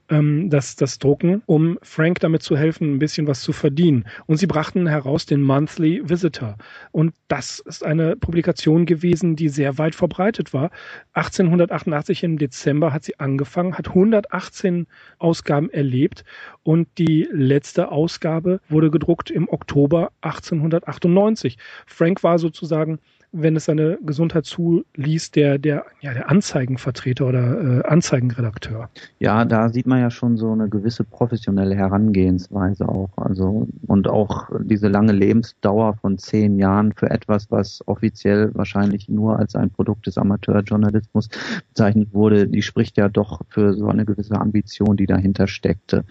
[0.10, 4.06] ähm, das, das Drucken, um Frank damit zu helfen, ein bisschen was zu verdienen.
[4.26, 6.58] Und sie brachten heraus den Monthly Visitor.
[6.92, 10.72] Und das ist eine Publikation gewesen, die sehr weit verbreitet war.
[11.14, 14.88] 1888 im Dezember hat sie angefangen, hat 118
[15.20, 16.24] Ausgaben erlebt
[16.64, 21.58] und die letzte Ausgabe wurde gedruckt im Oktober 1898.
[21.86, 23.00] Frank war sozusagen
[23.34, 28.90] wenn es seine Gesundheit zuließ, der, der, ja, der Anzeigenvertreter oder äh, Anzeigenredakteur.
[29.20, 33.10] Ja, da sieht man ja schon so eine gewisse professionelle Herangehensweise auch.
[33.18, 39.40] Also, und auch diese lange Lebensdauer von zehn Jahren für etwas, was offiziell wahrscheinlich nur
[39.40, 41.30] als ein Produkt des Amateurjournalismus
[41.70, 46.06] bezeichnet wurde, die spricht ja doch für so eine gewisse Ambition, die dahinter steckte.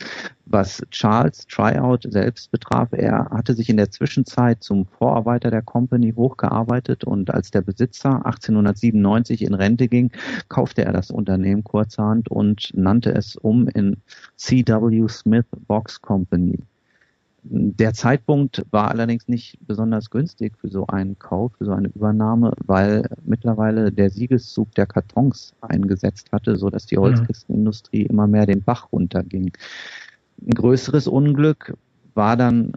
[0.46, 6.12] Was Charles Tryout selbst betraf, er hatte sich in der Zwischenzeit zum Vorarbeiter der Company
[6.12, 10.11] hochgearbeitet und als der Besitzer 1897 in Rente ging,
[10.48, 13.98] kaufte er das Unternehmen kurzerhand und nannte es um in
[14.37, 15.07] C.W.
[15.09, 16.59] Smith Box Company.
[17.44, 22.52] Der Zeitpunkt war allerdings nicht besonders günstig für so einen Kauf, für so eine Übernahme,
[22.66, 27.00] weil mittlerweile der Siegeszug der Kartons eingesetzt hatte, so dass die mhm.
[27.00, 29.52] Holzkistenindustrie immer mehr den Bach runterging.
[30.44, 31.76] Ein größeres Unglück
[32.14, 32.72] war dann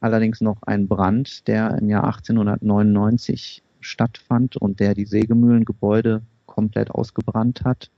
[0.00, 7.64] allerdings noch ein Brand, der im Jahr 1899 stattfand und der die Sägemühlengebäude komplett ausgebrannt
[7.64, 7.90] hat.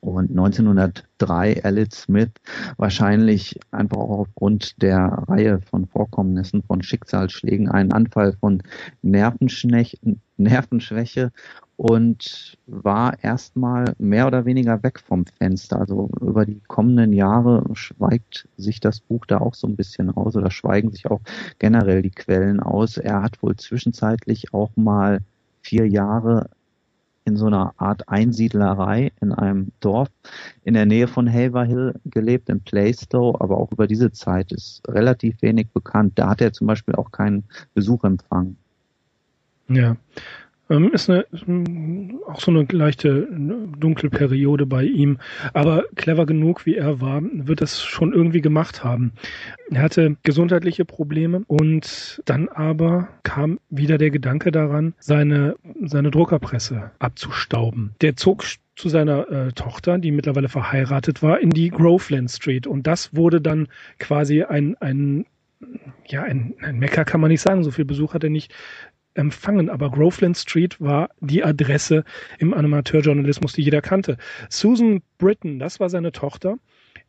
[0.00, 2.32] Und 1903 Elliot Smith
[2.76, 8.62] wahrscheinlich einfach auch aufgrund der Reihe von Vorkommnissen von Schicksalsschlägen einen Anfall von
[9.02, 11.32] Nervenschwäche
[11.76, 15.78] und war erstmal mehr oder weniger weg vom Fenster.
[15.78, 20.36] Also über die kommenden Jahre schweigt sich das Buch da auch so ein bisschen aus
[20.36, 21.20] oder schweigen sich auch
[21.58, 22.96] generell die Quellen aus.
[22.96, 25.20] Er hat wohl zwischenzeitlich auch mal
[25.60, 26.48] vier Jahre
[27.26, 30.08] in so einer Art Einsiedlerei in einem Dorf
[30.62, 35.42] in der Nähe von Haverhill gelebt, in Plaistow, aber auch über diese Zeit ist relativ
[35.42, 36.12] wenig bekannt.
[36.14, 38.56] Da hat er zum Beispiel auch keinen Besuch empfangen.
[39.68, 39.96] Ja,
[40.70, 41.26] ähm, ist eine,
[42.26, 43.28] auch so eine leichte
[43.78, 45.18] Dunkelperiode bei ihm.
[45.52, 49.12] Aber clever genug, wie er war, wird das schon irgendwie gemacht haben.
[49.70, 56.90] Er hatte gesundheitliche Probleme und dann aber kam wieder der Gedanke daran, seine, seine Druckerpresse
[56.98, 57.94] abzustauben.
[58.00, 58.44] Der zog
[58.76, 62.66] zu seiner äh, Tochter, die mittlerweile verheiratet war, in die Groveland Street.
[62.66, 65.26] Und das wurde dann quasi ein, ein
[66.06, 68.52] ja, ein, ein Mecker kann man nicht sagen, so viel Besuch hat er nicht
[69.16, 72.04] empfangen, aber Groveland Street war die Adresse
[72.38, 74.16] im Animateurjournalismus, die jeder kannte.
[74.48, 76.58] Susan Britton, das war seine Tochter,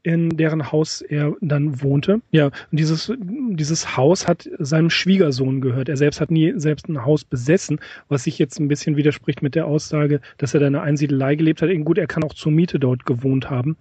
[0.03, 2.21] in deren Haus er dann wohnte.
[2.31, 5.89] Ja, und dieses, dieses Haus hat seinem Schwiegersohn gehört.
[5.89, 9.55] Er selbst hat nie selbst ein Haus besessen, was sich jetzt ein bisschen widerspricht mit
[9.55, 11.69] der Aussage, dass er da in einer Einsiedelei gelebt hat.
[11.83, 13.75] Gut, er kann auch zur Miete dort gewohnt haben.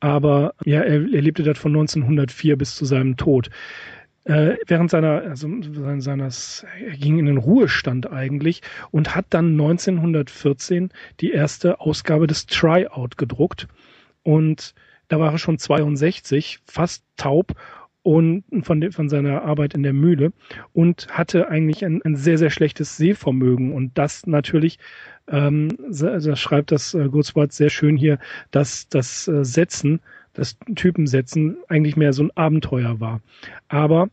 [0.00, 3.50] Aber ja, er, er lebte dort von 1904 bis zu seinem Tod
[4.26, 5.48] äh, während seiner, also
[5.98, 8.60] seines, er ging in den Ruhestand eigentlich
[8.90, 13.68] und hat dann 1914 die erste Ausgabe des Tryout gedruckt.
[14.24, 14.74] Und
[15.08, 17.54] da war er schon 62, fast taub
[18.02, 20.32] und von, de, von seiner Arbeit in der Mühle
[20.72, 23.72] und hatte eigentlich ein, ein sehr, sehr schlechtes Sehvermögen.
[23.72, 24.78] Und das natürlich
[25.28, 28.18] ähm, also schreibt das äh, Gutswort sehr schön hier,
[28.50, 30.00] dass das äh, Setzen
[30.36, 33.20] das Typensetzen eigentlich mehr so ein Abenteuer war.
[33.68, 34.08] Aber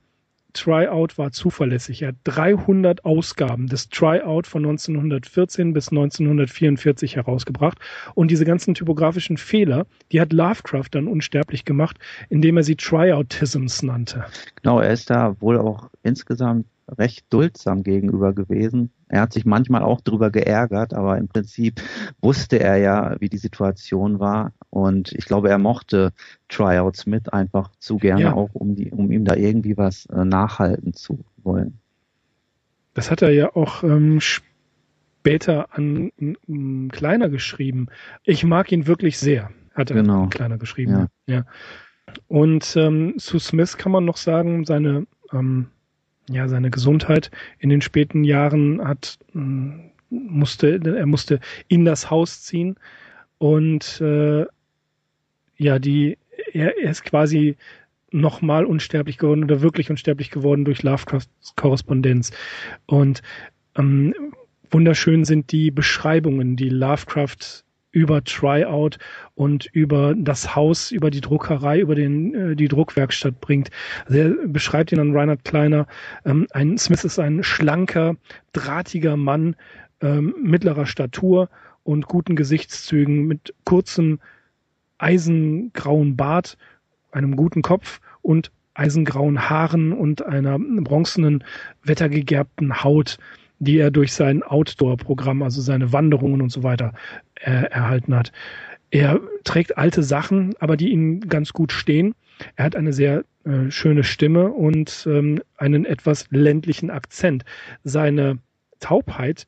[0.53, 2.03] Tryout war zuverlässig.
[2.03, 7.79] Er hat 300 Ausgaben des Tryout von 1914 bis 1944 herausgebracht.
[8.13, 11.97] Und diese ganzen typografischen Fehler, die hat Lovecraft dann unsterblich gemacht,
[12.29, 14.25] indem er sie Tryoutisms nannte.
[14.62, 18.91] Genau, er ist da wohl auch insgesamt recht duldsam gegenüber gewesen.
[19.07, 21.81] Er hat sich manchmal auch drüber geärgert, aber im Prinzip
[22.21, 24.53] wusste er ja, wie die Situation war.
[24.73, 26.13] Und ich glaube, er mochte
[26.49, 28.33] Tryouts mit einfach zu gerne ja.
[28.33, 31.77] auch, um, die, um ihm da irgendwie was äh, nachhalten zu wollen.
[32.95, 37.86] Das hat er ja auch ähm, später an, an Kleiner geschrieben.
[38.23, 40.25] Ich mag ihn wirklich sehr, hat er genau.
[40.29, 41.07] Kleiner geschrieben.
[41.27, 41.36] Ja.
[41.36, 41.45] ja.
[42.27, 45.67] Und ähm, zu Smith kann man noch sagen, seine ähm,
[46.29, 52.41] ja, seine Gesundheit in den späten Jahren hat, hm, musste, er musste in das Haus
[52.41, 52.75] ziehen
[53.38, 54.45] und äh,
[55.63, 56.17] ja, die,
[56.52, 57.56] er, er ist quasi
[58.12, 62.32] nochmal unsterblich geworden oder wirklich unsterblich geworden durch Lovecrafts Korrespondenz.
[62.86, 63.21] Und
[63.76, 64.13] ähm,
[64.69, 68.97] wunderschön sind die Beschreibungen, die Lovecraft über Tryout
[69.36, 73.69] und über das Haus, über die Druckerei, über den, äh, die Druckwerkstatt bringt.
[74.06, 75.88] Also er beschreibt ihn an Reinhard Kleiner.
[76.26, 78.15] Ähm, ein Smith ist ein schlanker,
[78.52, 79.56] drahtiger Mann
[80.02, 81.49] ähm, mittlerer Statur
[81.84, 84.19] und guten Gesichtszügen mit kurzem
[85.04, 86.58] eisengrauen Bart,
[87.12, 91.44] einem guten Kopf und eisengrauen Haaren und einer bronzenen,
[91.84, 93.18] wettergegerbten Haut
[93.63, 96.94] die er durch sein Outdoor-Programm, also seine Wanderungen und so weiter,
[97.36, 98.32] äh, erhalten hat.
[98.92, 102.13] Er trägt alte Sachen, aber die ihm ganz gut stehen.
[102.56, 107.44] Er hat eine sehr äh, schöne Stimme und ähm, einen etwas ländlichen Akzent.
[107.84, 108.38] Seine
[108.80, 109.48] Taubheit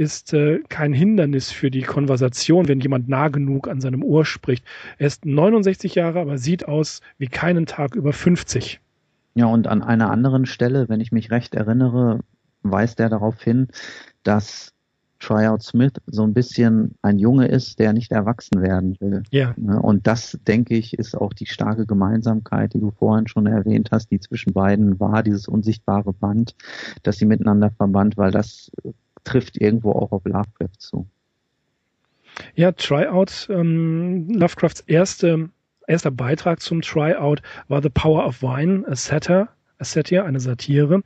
[0.00, 4.64] ist äh, kein Hindernis für die Konversation, wenn jemand nah genug an seinem Ohr spricht.
[4.96, 8.80] Er ist 69 Jahre, aber sieht aus wie keinen Tag über 50.
[9.34, 12.20] Ja, und an einer anderen Stelle, wenn ich mich recht erinnere,
[12.62, 13.68] weist er darauf hin,
[14.22, 14.72] dass
[15.18, 19.22] Tryout Smith so ein bisschen ein Junge ist, der nicht erwachsen werden will.
[19.30, 19.52] Ja.
[19.58, 23.90] Ne, und das, denke ich, ist auch die starke Gemeinsamkeit, die du vorhin schon erwähnt
[23.92, 26.54] hast, die zwischen beiden war, dieses unsichtbare Band,
[27.02, 28.70] das sie miteinander verband, weil das
[29.24, 31.06] trifft irgendwo auch auf Lovecraft zu.
[32.54, 35.50] Ja, Tryout, ähm, Lovecrafts erste,
[35.86, 39.48] erster Beitrag zum Tryout war The Power of Wine, a Satire,
[39.78, 41.02] a Satire, eine Satire.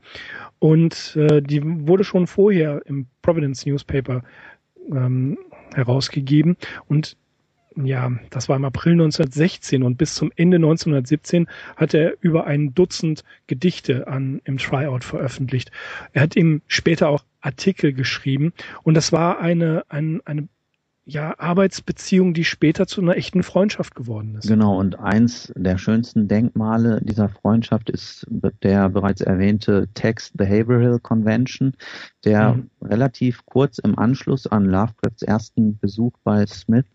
[0.59, 4.23] Und äh, die wurde schon vorher im Providence Newspaper
[4.91, 5.39] ähm,
[5.75, 6.57] herausgegeben.
[6.89, 7.17] Und
[7.83, 12.73] ja, das war im April 1916 und bis zum Ende 1917 hat er über ein
[12.75, 15.73] Dutzend Gedichte an, im Tryout veröffentlicht.
[16.13, 18.53] Er hat ihm später auch Artikel geschrieben.
[18.83, 20.49] Und das war eine, eine, eine
[21.07, 24.49] ja, Arbeitsbeziehung, die später zu einer echten Freundschaft geworden ist.
[24.49, 28.27] Genau, und eins der schönsten Denkmale dieser Freundschaft ist
[28.63, 31.75] der bereits erwähnte Text Behavioral Convention,
[32.25, 32.71] der mhm.
[32.83, 36.87] relativ kurz im Anschluss an Lovecrafts ersten Besuch bei Smith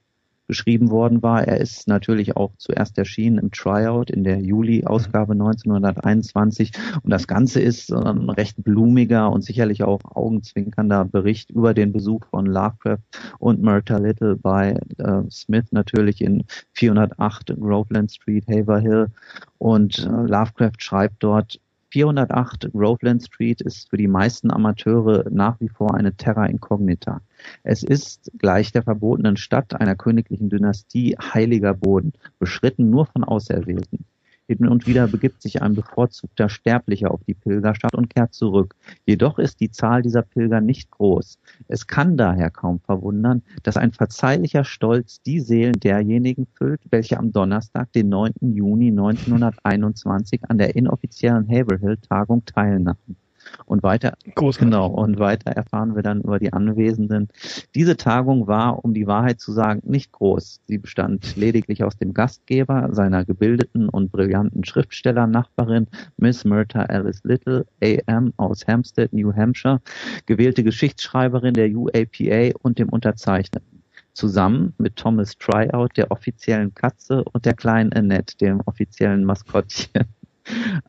[0.50, 1.47] geschrieben worden war.
[1.47, 6.72] Er ist natürlich auch zuerst erschienen im Tryout in der Juli-Ausgabe 1921
[7.04, 12.26] und das Ganze ist ein recht blumiger und sicherlich auch augenzwinkernder Bericht über den Besuch
[12.26, 13.04] von Lovecraft
[13.38, 16.43] und Myrta Little bei äh, Smith natürlich in
[16.74, 19.12] 408 Groveland Street, Haverhill.
[19.60, 21.60] Und äh, Lovecraft schreibt dort
[21.92, 27.22] 408 Groveland Street ist für die meisten Amateure nach wie vor eine Terra Incognita.
[27.64, 34.06] Es ist gleich der verbotenen Stadt einer königlichen Dynastie heiliger Boden, beschritten nur von Auserwählten.
[34.50, 38.76] Hin und wieder begibt sich ein bevorzugter Sterblicher auf die Pilgerstadt und kehrt zurück.
[39.06, 41.38] Jedoch ist die Zahl dieser Pilger nicht groß.
[41.68, 47.32] Es kann daher kaum verwundern, dass ein verzeihlicher Stolz die Seelen derjenigen füllt, welche am
[47.32, 48.34] Donnerstag, den 9.
[48.41, 53.18] Juni 1921 an der inoffiziellen Haverhill-Tagung teilnahmen.
[53.66, 54.60] Und weiter, Großartig.
[54.60, 57.28] genau, und weiter erfahren wir dann über die Anwesenden.
[57.76, 60.62] Diese Tagung war, um die Wahrheit zu sagen, nicht groß.
[60.66, 65.88] Sie bestand lediglich aus dem Gastgeber, seiner gebildeten und brillanten Schriftstellernachbarin
[66.18, 69.82] Miss Myrta Alice Little, AM aus Hampstead, New Hampshire,
[70.26, 73.80] gewählte Geschichtsschreiberin der UAPA und dem Unterzeichneten
[74.14, 80.06] zusammen mit Thomas Tryout, der offiziellen Katze, und der kleinen Annette, dem offiziellen Maskottchen.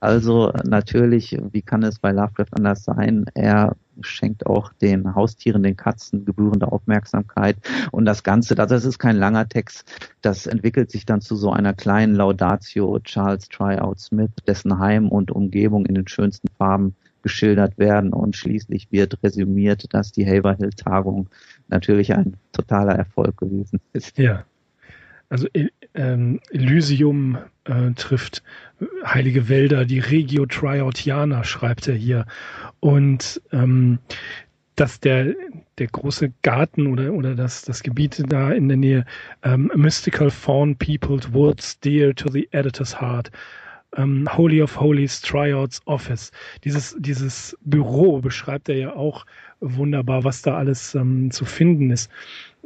[0.00, 3.26] Also natürlich, wie kann es bei Lovecraft anders sein?
[3.34, 7.56] Er schenkt auch den Haustieren, den Katzen gebührende Aufmerksamkeit.
[7.90, 9.84] Und das Ganze, das ist kein langer Text,
[10.22, 15.30] das entwickelt sich dann zu so einer kleinen Laudatio Charles Tryout Smith, dessen Heim und
[15.30, 18.12] Umgebung in den schönsten Farben geschildert werden.
[18.12, 21.28] Und schließlich wird resümiert, dass die Haverhill-Tagung
[21.68, 24.18] natürlich ein totaler Erfolg gewesen ist.
[24.18, 24.44] Ja.
[25.28, 25.46] Also
[25.94, 28.42] ähm, Elysium äh, trifft
[29.04, 32.26] heilige Wälder, die Regio Triotiana, schreibt er hier.
[32.80, 33.98] Und ähm,
[34.76, 35.34] dass der,
[35.78, 39.04] der große Garten oder, oder das, das Gebiet da in der Nähe
[39.42, 43.30] ähm, Mystical Fawn Peopled Woods Dear to the Editor's Heart
[43.96, 46.30] ähm, Holy of Holies Tryouts Office.
[46.64, 49.26] Dieses, dieses Büro beschreibt er ja auch
[49.60, 52.10] wunderbar, was da alles ähm, zu finden ist.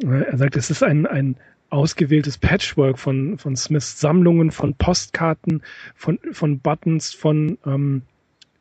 [0.02, 1.36] Äh, er sagt, es ist ein, ein
[1.74, 5.62] ausgewähltes Patchwork von, von Smiths Sammlungen, von Postkarten,
[5.96, 8.02] von, von Buttons, von ähm,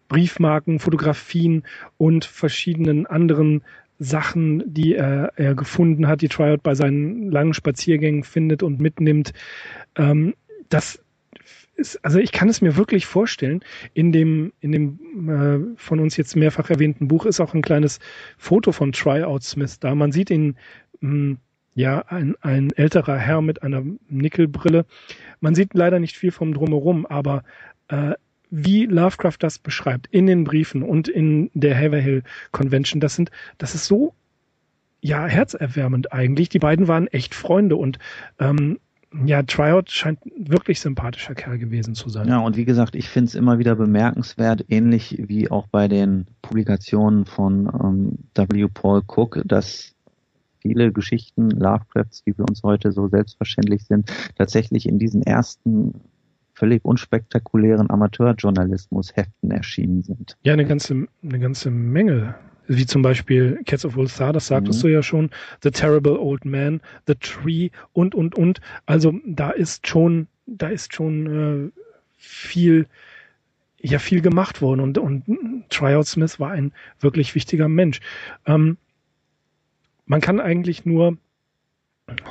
[0.08, 1.64] Briefmarken, Fotografien
[1.98, 3.62] und verschiedenen anderen
[4.00, 9.32] Sachen, die er, er gefunden hat, die Tryout bei seinen langen Spaziergängen findet und mitnimmt.
[9.96, 10.34] Ähm,
[10.70, 11.00] das
[11.76, 16.18] ist, also ich kann es mir wirklich vorstellen, in dem, in dem äh, von uns
[16.18, 18.00] jetzt mehrfach erwähnten Buch ist auch ein kleines
[18.40, 19.94] Foto von Tryout Smith da.
[19.94, 20.58] Man sieht ihn
[21.00, 21.38] mh, hm,
[21.76, 24.86] ja, ein, ein älterer Herr mit einer Nickelbrille.
[25.40, 27.44] Man sieht leider nicht viel vom Drumherum, aber
[27.88, 28.14] äh,
[28.50, 33.74] wie Lovecraft das beschreibt in den Briefen und in der Haverhill Convention, das sind, das
[33.74, 34.14] ist so
[35.02, 36.50] ja herzerwärmend eigentlich.
[36.50, 37.98] Die beiden waren echt Freunde und
[38.40, 38.80] ähm,
[39.26, 42.28] ja, Tryout scheint wirklich sympathischer Kerl gewesen zu sein.
[42.28, 46.26] Ja, und wie gesagt, ich finde es immer wieder bemerkenswert, ähnlich wie auch bei den
[46.42, 48.68] Publikationen von ähm, W.
[48.74, 49.94] Paul Cook, dass
[50.64, 55.94] viele Geschichten Lovecrafts, die für uns heute so selbstverständlich sind, tatsächlich in diesen ersten
[56.54, 60.38] völlig unspektakulären Amateurjournalismus-Heften erschienen sind.
[60.44, 62.36] Ja, eine ganze, eine ganze Menge.
[62.68, 64.88] Wie zum Beispiel Cats of Ulthar, das sagtest mhm.
[64.88, 65.30] du ja schon,
[65.64, 68.62] The Terrible Old Man, The Tree und, und, und.
[68.86, 71.82] Also da ist schon, da ist schon äh,
[72.18, 72.88] viel,
[73.82, 75.26] ja, viel gemacht worden und, und
[75.70, 78.00] Tryout Smith war ein wirklich wichtiger Mensch.
[78.46, 78.78] Ähm,
[80.06, 81.18] man kann eigentlich nur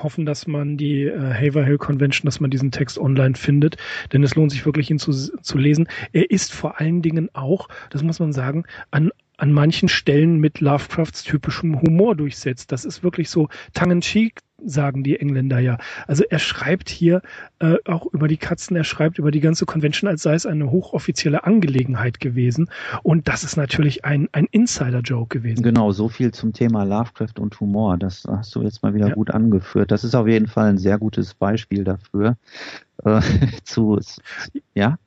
[0.02, 3.76] hoffen, dass man die äh, Haverhill Convention, dass man diesen Text online findet,
[4.12, 5.88] denn es lohnt sich wirklich, ihn zu, zu lesen.
[6.12, 10.60] Er ist vor allen Dingen auch, das muss man sagen, an an manchen Stellen mit
[10.60, 12.70] Lovecrafts typischem Humor durchsetzt.
[12.70, 15.78] Das ist wirklich so tongue-in-cheek sagen die Engländer ja.
[16.06, 17.22] Also er schreibt hier
[17.58, 20.70] äh, auch über die Katzen, er schreibt über die ganze Convention, als sei es eine
[20.70, 22.70] hochoffizielle Angelegenheit gewesen.
[23.02, 25.62] Und das ist natürlich ein, ein Insider-Joke gewesen.
[25.62, 27.96] Genau, so viel zum Thema Lovecraft und Humor.
[27.98, 29.14] Das hast du jetzt mal wieder ja.
[29.14, 29.90] gut angeführt.
[29.90, 32.36] Das ist auf jeden Fall ein sehr gutes Beispiel dafür.
[33.04, 33.20] Äh,
[33.64, 33.98] zu,
[34.74, 34.98] ja?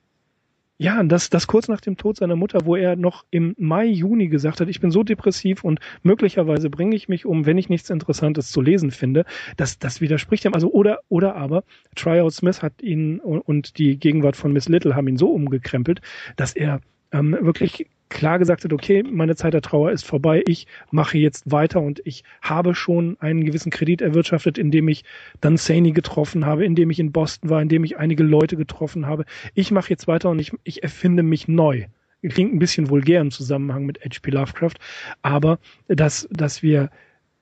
[0.77, 4.27] Ja, das, das kurz nach dem Tod seiner Mutter, wo er noch im Mai, Juni
[4.27, 7.89] gesagt hat, ich bin so depressiv und möglicherweise bringe ich mich um, wenn ich nichts
[7.89, 9.23] Interessantes zu lesen finde.
[9.55, 10.53] Das, das widerspricht ihm.
[10.53, 11.63] Also, oder, oder aber,
[11.95, 16.01] Tryout Smith hat ihn und die Gegenwart von Miss Little haben ihn so umgekrempelt,
[16.35, 16.81] dass er
[17.13, 21.51] ähm, wirklich klar gesagt hat, okay, meine Zeit der Trauer ist vorbei, ich mache jetzt
[21.51, 25.03] weiter und ich habe schon einen gewissen Kredit erwirtschaftet, indem ich
[25.41, 29.25] dann Saney getroffen habe, indem ich in Boston war, indem ich einige Leute getroffen habe.
[29.53, 31.85] Ich mache jetzt weiter und ich, ich erfinde mich neu.
[32.27, 34.31] Klingt ein bisschen vulgär im Zusammenhang mit H.P.
[34.31, 34.75] Lovecraft,
[35.21, 36.89] aber dass, dass wir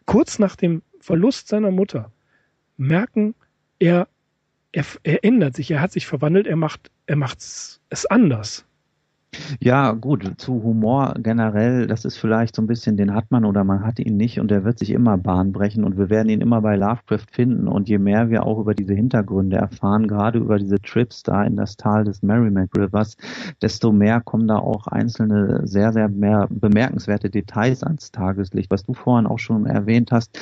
[0.05, 2.11] kurz nach dem Verlust seiner Mutter
[2.77, 3.35] merken,
[3.79, 4.07] er,
[4.71, 8.65] er, er ändert sich, er hat sich verwandelt, er macht, er macht es anders.
[9.59, 13.63] Ja, gut, zu Humor generell, das ist vielleicht so ein bisschen, den hat man oder
[13.63, 16.41] man hat ihn nicht und der wird sich immer Bahn brechen und wir werden ihn
[16.41, 20.59] immer bei Lovecraft finden und je mehr wir auch über diese Hintergründe erfahren, gerade über
[20.59, 23.17] diese Trips da in das Tal des Merrimack Rivers,
[23.61, 28.69] desto mehr kommen da auch einzelne sehr, sehr mehr bemerkenswerte Details ans Tageslicht.
[28.69, 30.39] Was du vorhin auch schon erwähnt hast,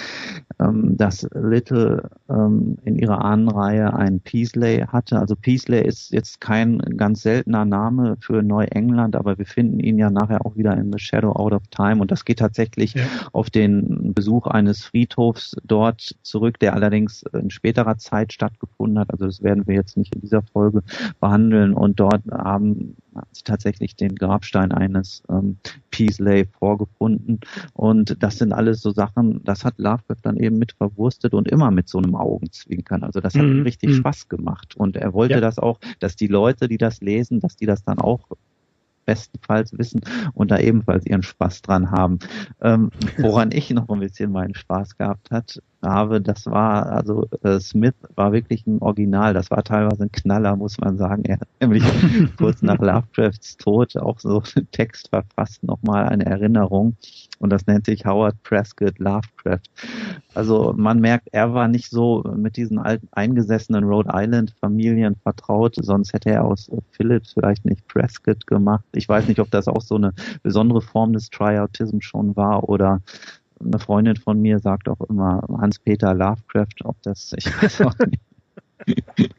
[0.59, 5.19] ähm, dass Little ähm, in ihrer Ahnenreihe ein Peasley hatte.
[5.19, 9.97] Also Peasley ist jetzt kein ganz seltener Name für Neuengland England, aber wir finden ihn
[9.97, 13.03] ja nachher auch wieder in The Shadow Out of Time und das geht tatsächlich ja.
[13.32, 19.11] auf den Besuch eines Friedhofs dort zurück, der allerdings in späterer Zeit stattgefunden hat.
[19.11, 20.82] Also das werden wir jetzt nicht in dieser Folge
[21.19, 22.95] behandeln und dort haben
[23.32, 25.57] sie tatsächlich den Grabstein eines ähm,
[25.91, 27.39] Peasley vorgefunden
[27.73, 31.71] und das sind alles so Sachen, das hat Lovecraft dann eben mit verwurstet und immer
[31.71, 33.03] mit so einem Augenzwinkern.
[33.03, 33.57] Also das hat mhm.
[33.57, 33.95] ihm richtig mhm.
[33.95, 35.41] Spaß gemacht und er wollte ja.
[35.41, 38.29] das auch, dass die Leute, die das lesen, dass die das dann auch
[39.06, 40.02] bestenfalls wissen
[40.34, 42.20] und da ebenfalls ihren Spaß dran haben.
[42.62, 47.59] Ähm, woran ich noch ein bisschen meinen Spaß gehabt hat, habe, das war, also äh,
[47.59, 51.23] Smith war wirklich ein Original, das war teilweise ein Knaller, muss man sagen.
[51.25, 51.84] Er hat nämlich
[52.38, 56.95] kurz nach Lovecrafts Tod auch so einen Text verfasst, nochmal eine Erinnerung
[57.39, 59.61] und das nennt sich Howard Prescott Lovecraft.
[60.34, 65.75] Also man merkt, er war nicht so mit diesen alten eingesessenen Rhode Island Familien vertraut,
[65.77, 68.86] sonst hätte er aus Phillips vielleicht nicht Prescott gemacht.
[68.93, 70.13] Ich weiß nicht, ob das auch so eine
[70.43, 73.01] besondere Form des Trioutism schon war oder
[73.64, 78.22] eine Freundin von mir sagt auch immer Hans-Peter Lovecraft, ob das, ich weiß auch nicht.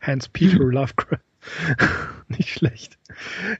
[0.00, 1.20] Hans-Peter Lovecraft.
[2.28, 2.98] nicht schlecht.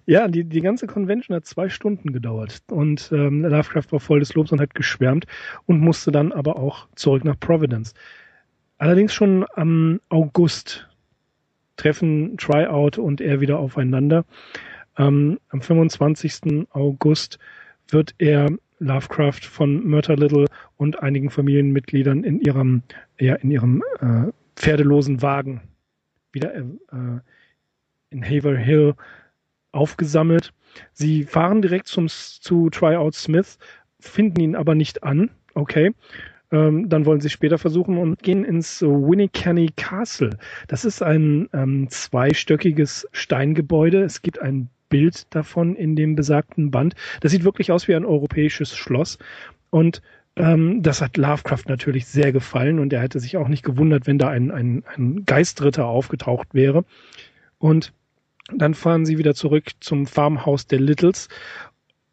[0.06, 4.34] Ja, die, die ganze Convention hat zwei Stunden gedauert und ähm, Lovecraft war voll des
[4.34, 5.26] Lobs und hat geschwärmt
[5.66, 7.94] und musste dann aber auch zurück nach Providence.
[8.78, 10.88] Allerdings schon am August
[11.76, 14.24] treffen Tryout und er wieder aufeinander.
[14.96, 16.66] Ähm, am 25.
[16.70, 17.38] August
[17.88, 22.82] wird er Lovecraft von Murder Little und einigen Familienmitgliedern in ihrem,
[23.18, 25.62] ja, in ihrem äh, pferdelosen Wagen
[26.32, 26.64] wieder äh,
[28.10, 28.94] in Haver Hill
[29.72, 30.52] aufgesammelt.
[30.92, 33.58] Sie fahren direkt zum, zu Tryout Smith,
[34.00, 35.30] finden ihn aber nicht an.
[35.54, 35.92] Okay.
[36.50, 40.30] Ähm, dann wollen sie später versuchen und gehen ins Winnicany Castle.
[40.66, 44.02] Das ist ein ähm, zweistöckiges Steingebäude.
[44.02, 46.94] Es gibt ein Bild davon in dem besagten Band.
[47.20, 49.18] Das sieht wirklich aus wie ein europäisches Schloss.
[49.70, 50.02] Und
[50.36, 54.18] ähm, das hat Lovecraft natürlich sehr gefallen und er hätte sich auch nicht gewundert, wenn
[54.18, 56.84] da ein, ein, ein Geistritter aufgetaucht wäre.
[57.58, 57.92] Und
[58.52, 61.28] dann fahren sie wieder zurück zum Farmhaus der Littles.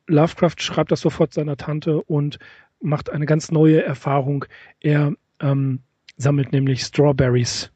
[0.08, 2.40] Lovecraft schreibt das sofort seiner Tante und
[2.82, 4.46] macht eine ganz neue Erfahrung.
[4.82, 5.80] Er ähm,
[6.18, 7.72] sammelt nämlich Strawberries,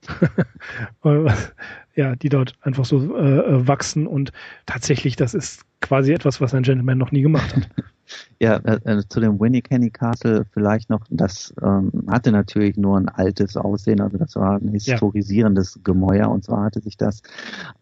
[2.00, 4.32] ja, die dort einfach so äh, äh, wachsen und
[4.66, 7.70] tatsächlich, das ist quasi etwas, was ein Gentleman noch nie gemacht hat.
[8.40, 12.98] Ja, äh, äh, zu dem Winnie Kenny Castle vielleicht noch, das ähm, hatte natürlich nur
[12.98, 15.82] ein altes Aussehen, also das war ein historisierendes ja.
[15.84, 17.22] Gemäuer und zwar hatte sich das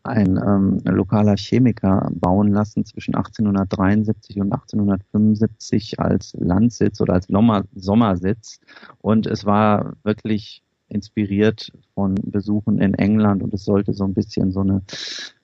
[0.04, 7.30] ein ähm, lokaler Chemiker bauen lassen zwischen 1873 und 1875 als Landsitz oder als
[7.76, 8.60] Sommersitz
[8.98, 14.52] und es war wirklich inspiriert von Besuchen in England und es sollte so ein bisschen
[14.52, 14.82] so eine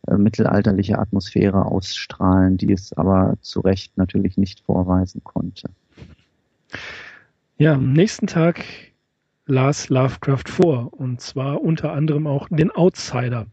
[0.07, 5.69] äh, mittelalterliche Atmosphäre ausstrahlen, die es aber zu Recht natürlich nicht vorweisen konnte.
[7.57, 8.63] Ja, am nächsten Tag
[9.45, 13.45] las Lovecraft vor und zwar unter anderem auch den Outsider.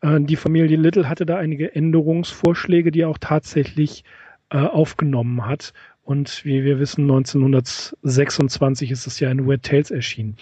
[0.00, 4.04] Äh, die Familie Little hatte da einige Änderungsvorschläge, die er auch tatsächlich
[4.50, 5.72] äh, aufgenommen hat
[6.02, 10.36] und wie wir wissen, 1926 ist es ja in Wet Tales erschienen.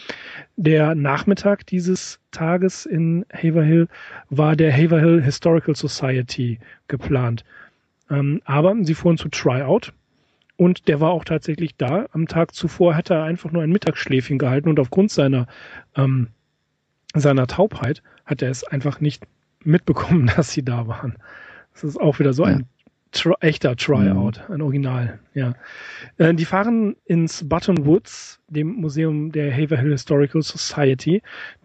[0.56, 3.88] Der Nachmittag dieses Tages in Haverhill
[4.30, 7.44] war der Haverhill Historical Society geplant.
[8.10, 9.92] Ähm, aber sie fuhren zu Tryout
[10.56, 12.06] und der war auch tatsächlich da.
[12.12, 15.46] Am Tag zuvor hatte er einfach nur ein Mittagsschläfchen gehalten und aufgrund seiner,
[15.96, 16.28] ähm,
[17.14, 19.24] seiner Taubheit hat er es einfach nicht
[19.62, 21.16] mitbekommen, dass sie da waren.
[21.74, 22.66] Das ist auch wieder so ein
[23.12, 24.54] Tri echter Tryout, mhm.
[24.54, 25.54] ein Original, ja.
[26.18, 31.22] Äh, die fahren ins Button Woods, dem Museum der Haverhill Historical Society.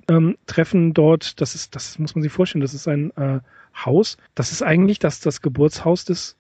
[0.10, 3.40] ähm, treffen dort, das ist, das muss man sich vorstellen, das ist ein äh,
[3.76, 6.38] Haus, das ist eigentlich das, das Geburtshaus des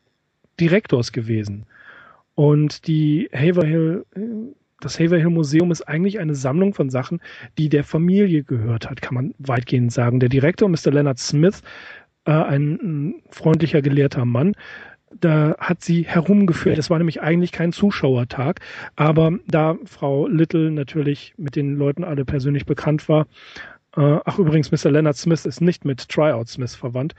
[0.59, 1.65] Direktors gewesen.
[2.35, 4.19] Und die Haverhill, äh,
[4.79, 7.21] das Haverhill Museum ist eigentlich eine Sammlung von Sachen,
[7.57, 10.19] die der Familie gehört hat, kann man weitgehend sagen.
[10.19, 10.91] Der Direktor, Mr.
[10.91, 11.61] Leonard Smith,
[12.25, 14.55] äh, ein, ein freundlicher, gelehrter Mann,
[15.19, 16.77] da hat sie herumgeführt.
[16.77, 18.59] Es war nämlich eigentlich kein Zuschauertag,
[18.95, 23.27] aber da Frau Little natürlich mit den Leuten alle persönlich bekannt war,
[23.95, 24.91] äh, ach übrigens, Mr.
[24.91, 27.13] Leonard Smith ist nicht mit Tryout Smith verwandt,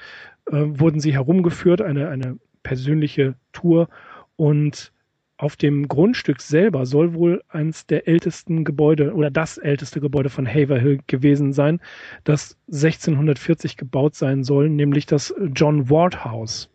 [0.47, 3.89] äh, wurden sie herumgeführt, eine, eine persönliche Tour
[4.37, 4.93] und
[5.37, 10.47] auf dem Grundstück selber soll wohl eins der ältesten Gebäude oder das älteste Gebäude von
[10.47, 11.81] Haverhill gewesen sein,
[12.23, 16.71] das 1640 gebaut sein soll, nämlich das John Ward House.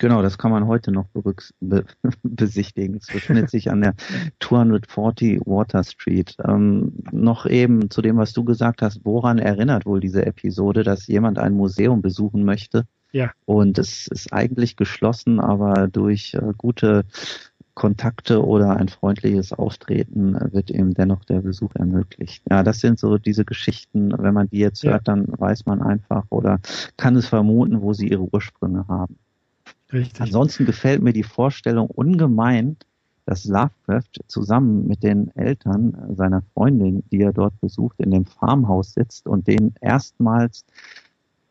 [0.00, 1.84] Genau, das kann man heute noch be
[2.22, 2.96] besichtigen.
[2.96, 3.94] Es befindet sich an der
[4.40, 6.36] 240 Water Street.
[6.42, 11.06] Ähm, noch eben zu dem, was du gesagt hast, woran erinnert wohl diese Episode, dass
[11.06, 12.86] jemand ein Museum besuchen möchte?
[13.12, 13.30] Ja.
[13.44, 17.04] Und es ist eigentlich geschlossen, aber durch äh, gute
[17.74, 22.42] Kontakte oder ein freundliches Auftreten wird eben dennoch der Besuch ermöglicht.
[22.50, 24.92] Ja, das sind so diese Geschichten, wenn man die jetzt ja.
[24.92, 26.58] hört, dann weiß man einfach oder
[26.96, 29.18] kann es vermuten, wo sie ihre Ursprünge haben.
[29.92, 30.20] Richtig.
[30.20, 32.76] Ansonsten gefällt mir die Vorstellung ungemein,
[33.26, 38.94] dass Lovecraft zusammen mit den Eltern seiner Freundin, die er dort besucht, in dem Farmhaus
[38.94, 40.64] sitzt und denen erstmals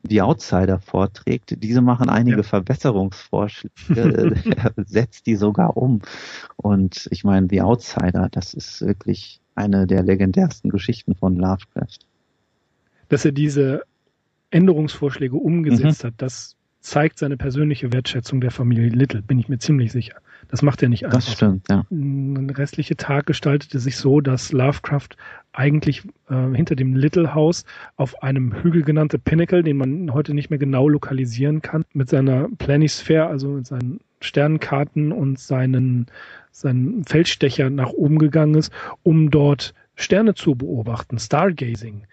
[0.04, 1.62] die Outsider vorträgt.
[1.62, 2.44] Diese machen einige ja.
[2.44, 6.02] Verbesserungsvorschläge, er setzt die sogar um.
[6.56, 12.00] Und ich meine, The Outsider, das ist wirklich eine der legendärsten Geschichten von Lovecraft.
[13.10, 13.84] Dass er diese
[14.52, 16.08] Änderungsvorschläge umgesetzt mhm.
[16.08, 16.56] hat, das
[16.90, 20.16] zeigt seine persönliche Wertschätzung der Familie Little, bin ich mir ziemlich sicher.
[20.48, 21.20] Das macht er nicht einfach.
[21.20, 21.86] Das stimmt, ja.
[21.92, 25.10] Der restliche Tag gestaltete sich so, dass Lovecraft
[25.54, 27.64] eigentlich äh, hinter dem Little House
[27.96, 32.50] auf einem Hügel genannte Pinnacle, den man heute nicht mehr genau lokalisieren kann, mit seiner
[32.58, 36.08] Planisphere, also mit seinen Sternenkarten und seinen,
[36.52, 38.74] seinen Feldstecher nach oben gegangen ist,
[39.04, 42.08] um dort Sterne zu beobachten, Stargazing.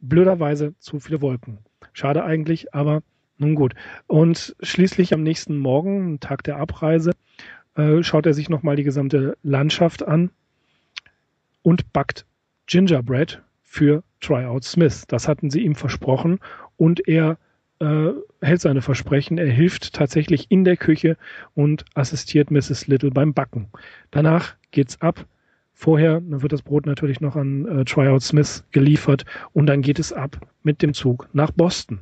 [0.00, 1.58] Blöderweise zu viele Wolken.
[1.92, 3.02] Schade eigentlich, aber
[3.42, 3.74] nun gut.
[4.06, 7.12] Und schließlich am nächsten Morgen, Tag der Abreise,
[7.76, 10.30] äh, schaut er sich nochmal die gesamte Landschaft an
[11.62, 12.24] und backt
[12.66, 15.04] Gingerbread für Tryout Smith.
[15.08, 16.38] Das hatten sie ihm versprochen
[16.76, 17.38] und er
[17.80, 19.38] äh, hält seine Versprechen.
[19.38, 21.16] Er hilft tatsächlich in der Küche
[21.54, 22.86] und assistiert Mrs.
[22.86, 23.68] Little beim Backen.
[24.10, 25.26] Danach geht's ab.
[25.72, 30.12] Vorher wird das Brot natürlich noch an äh, Tryout Smith geliefert und dann geht es
[30.12, 32.00] ab mit dem Zug nach Boston.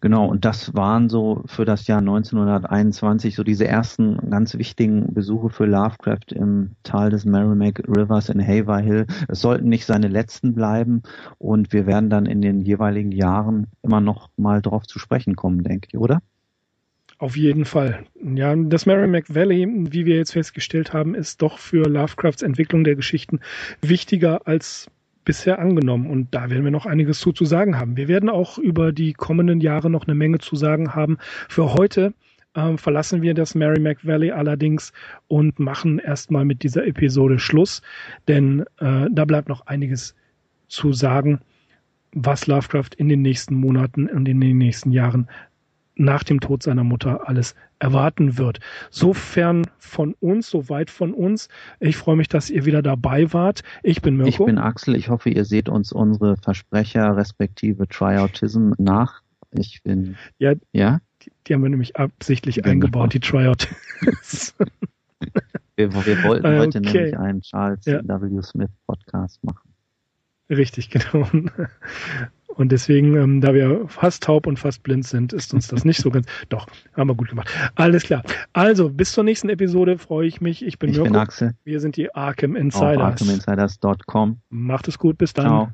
[0.00, 5.50] Genau, und das waren so für das Jahr 1921 so diese ersten ganz wichtigen Besuche
[5.50, 9.06] für Lovecraft im Tal des Merrimack Rivers in Haverhill.
[9.28, 11.02] Es sollten nicht seine letzten bleiben
[11.38, 15.62] und wir werden dann in den jeweiligen Jahren immer noch mal drauf zu sprechen kommen,
[15.62, 16.20] denke ich, oder?
[17.18, 18.04] Auf jeden Fall.
[18.34, 22.96] Ja, das Merrimack Valley, wie wir jetzt festgestellt haben, ist doch für Lovecrafts Entwicklung der
[22.96, 23.40] Geschichten
[23.82, 24.90] wichtiger als
[25.30, 27.96] bisher angenommen und da werden wir noch einiges zu, zu sagen haben.
[27.96, 31.18] Wir werden auch über die kommenden Jahre noch eine Menge zu sagen haben.
[31.48, 32.14] Für heute
[32.54, 34.92] äh, verlassen wir das Merrimack Valley allerdings
[35.28, 37.80] und machen erstmal mit dieser Episode Schluss,
[38.26, 40.16] denn äh, da bleibt noch einiges
[40.66, 41.38] zu sagen,
[42.12, 45.28] was Lovecraft in den nächsten Monaten und in den nächsten Jahren
[46.00, 48.58] nach dem Tod seiner Mutter alles erwarten wird.
[48.90, 51.48] Sofern von uns, so weit von uns.
[51.78, 53.62] Ich freue mich, dass ihr wieder dabei wart.
[53.82, 54.30] Ich bin Mirko.
[54.30, 54.96] Ich bin Axel.
[54.96, 59.20] Ich hoffe, ihr seht uns unsere Versprecher respektive Tryoutism nach.
[59.52, 60.16] Ich bin.
[60.38, 60.54] Ja.
[60.72, 61.00] ja?
[61.22, 62.70] Die, die haben wir nämlich absichtlich genau.
[62.70, 63.68] eingebaut, die Tryout.
[65.76, 66.58] wir, wir wollten okay.
[66.58, 68.00] heute nämlich einen Charles ja.
[68.02, 68.42] W.
[68.42, 69.70] Smith Podcast machen.
[70.48, 71.28] Richtig, genau.
[72.54, 76.00] Und deswegen, ähm, da wir fast taub und fast blind sind, ist uns das nicht
[76.00, 76.26] so ganz.
[76.48, 77.48] Doch, haben wir gut gemacht.
[77.74, 78.22] Alles klar.
[78.52, 80.64] Also, bis zur nächsten Episode freue ich mich.
[80.64, 81.12] Ich bin ich Mirko.
[81.12, 81.54] bin Axel.
[81.64, 83.20] Wir sind die Arkham Insiders.
[83.20, 84.40] ArkhamInsiders.com.
[84.50, 85.46] Macht es gut, bis dann.
[85.46, 85.70] Ciao.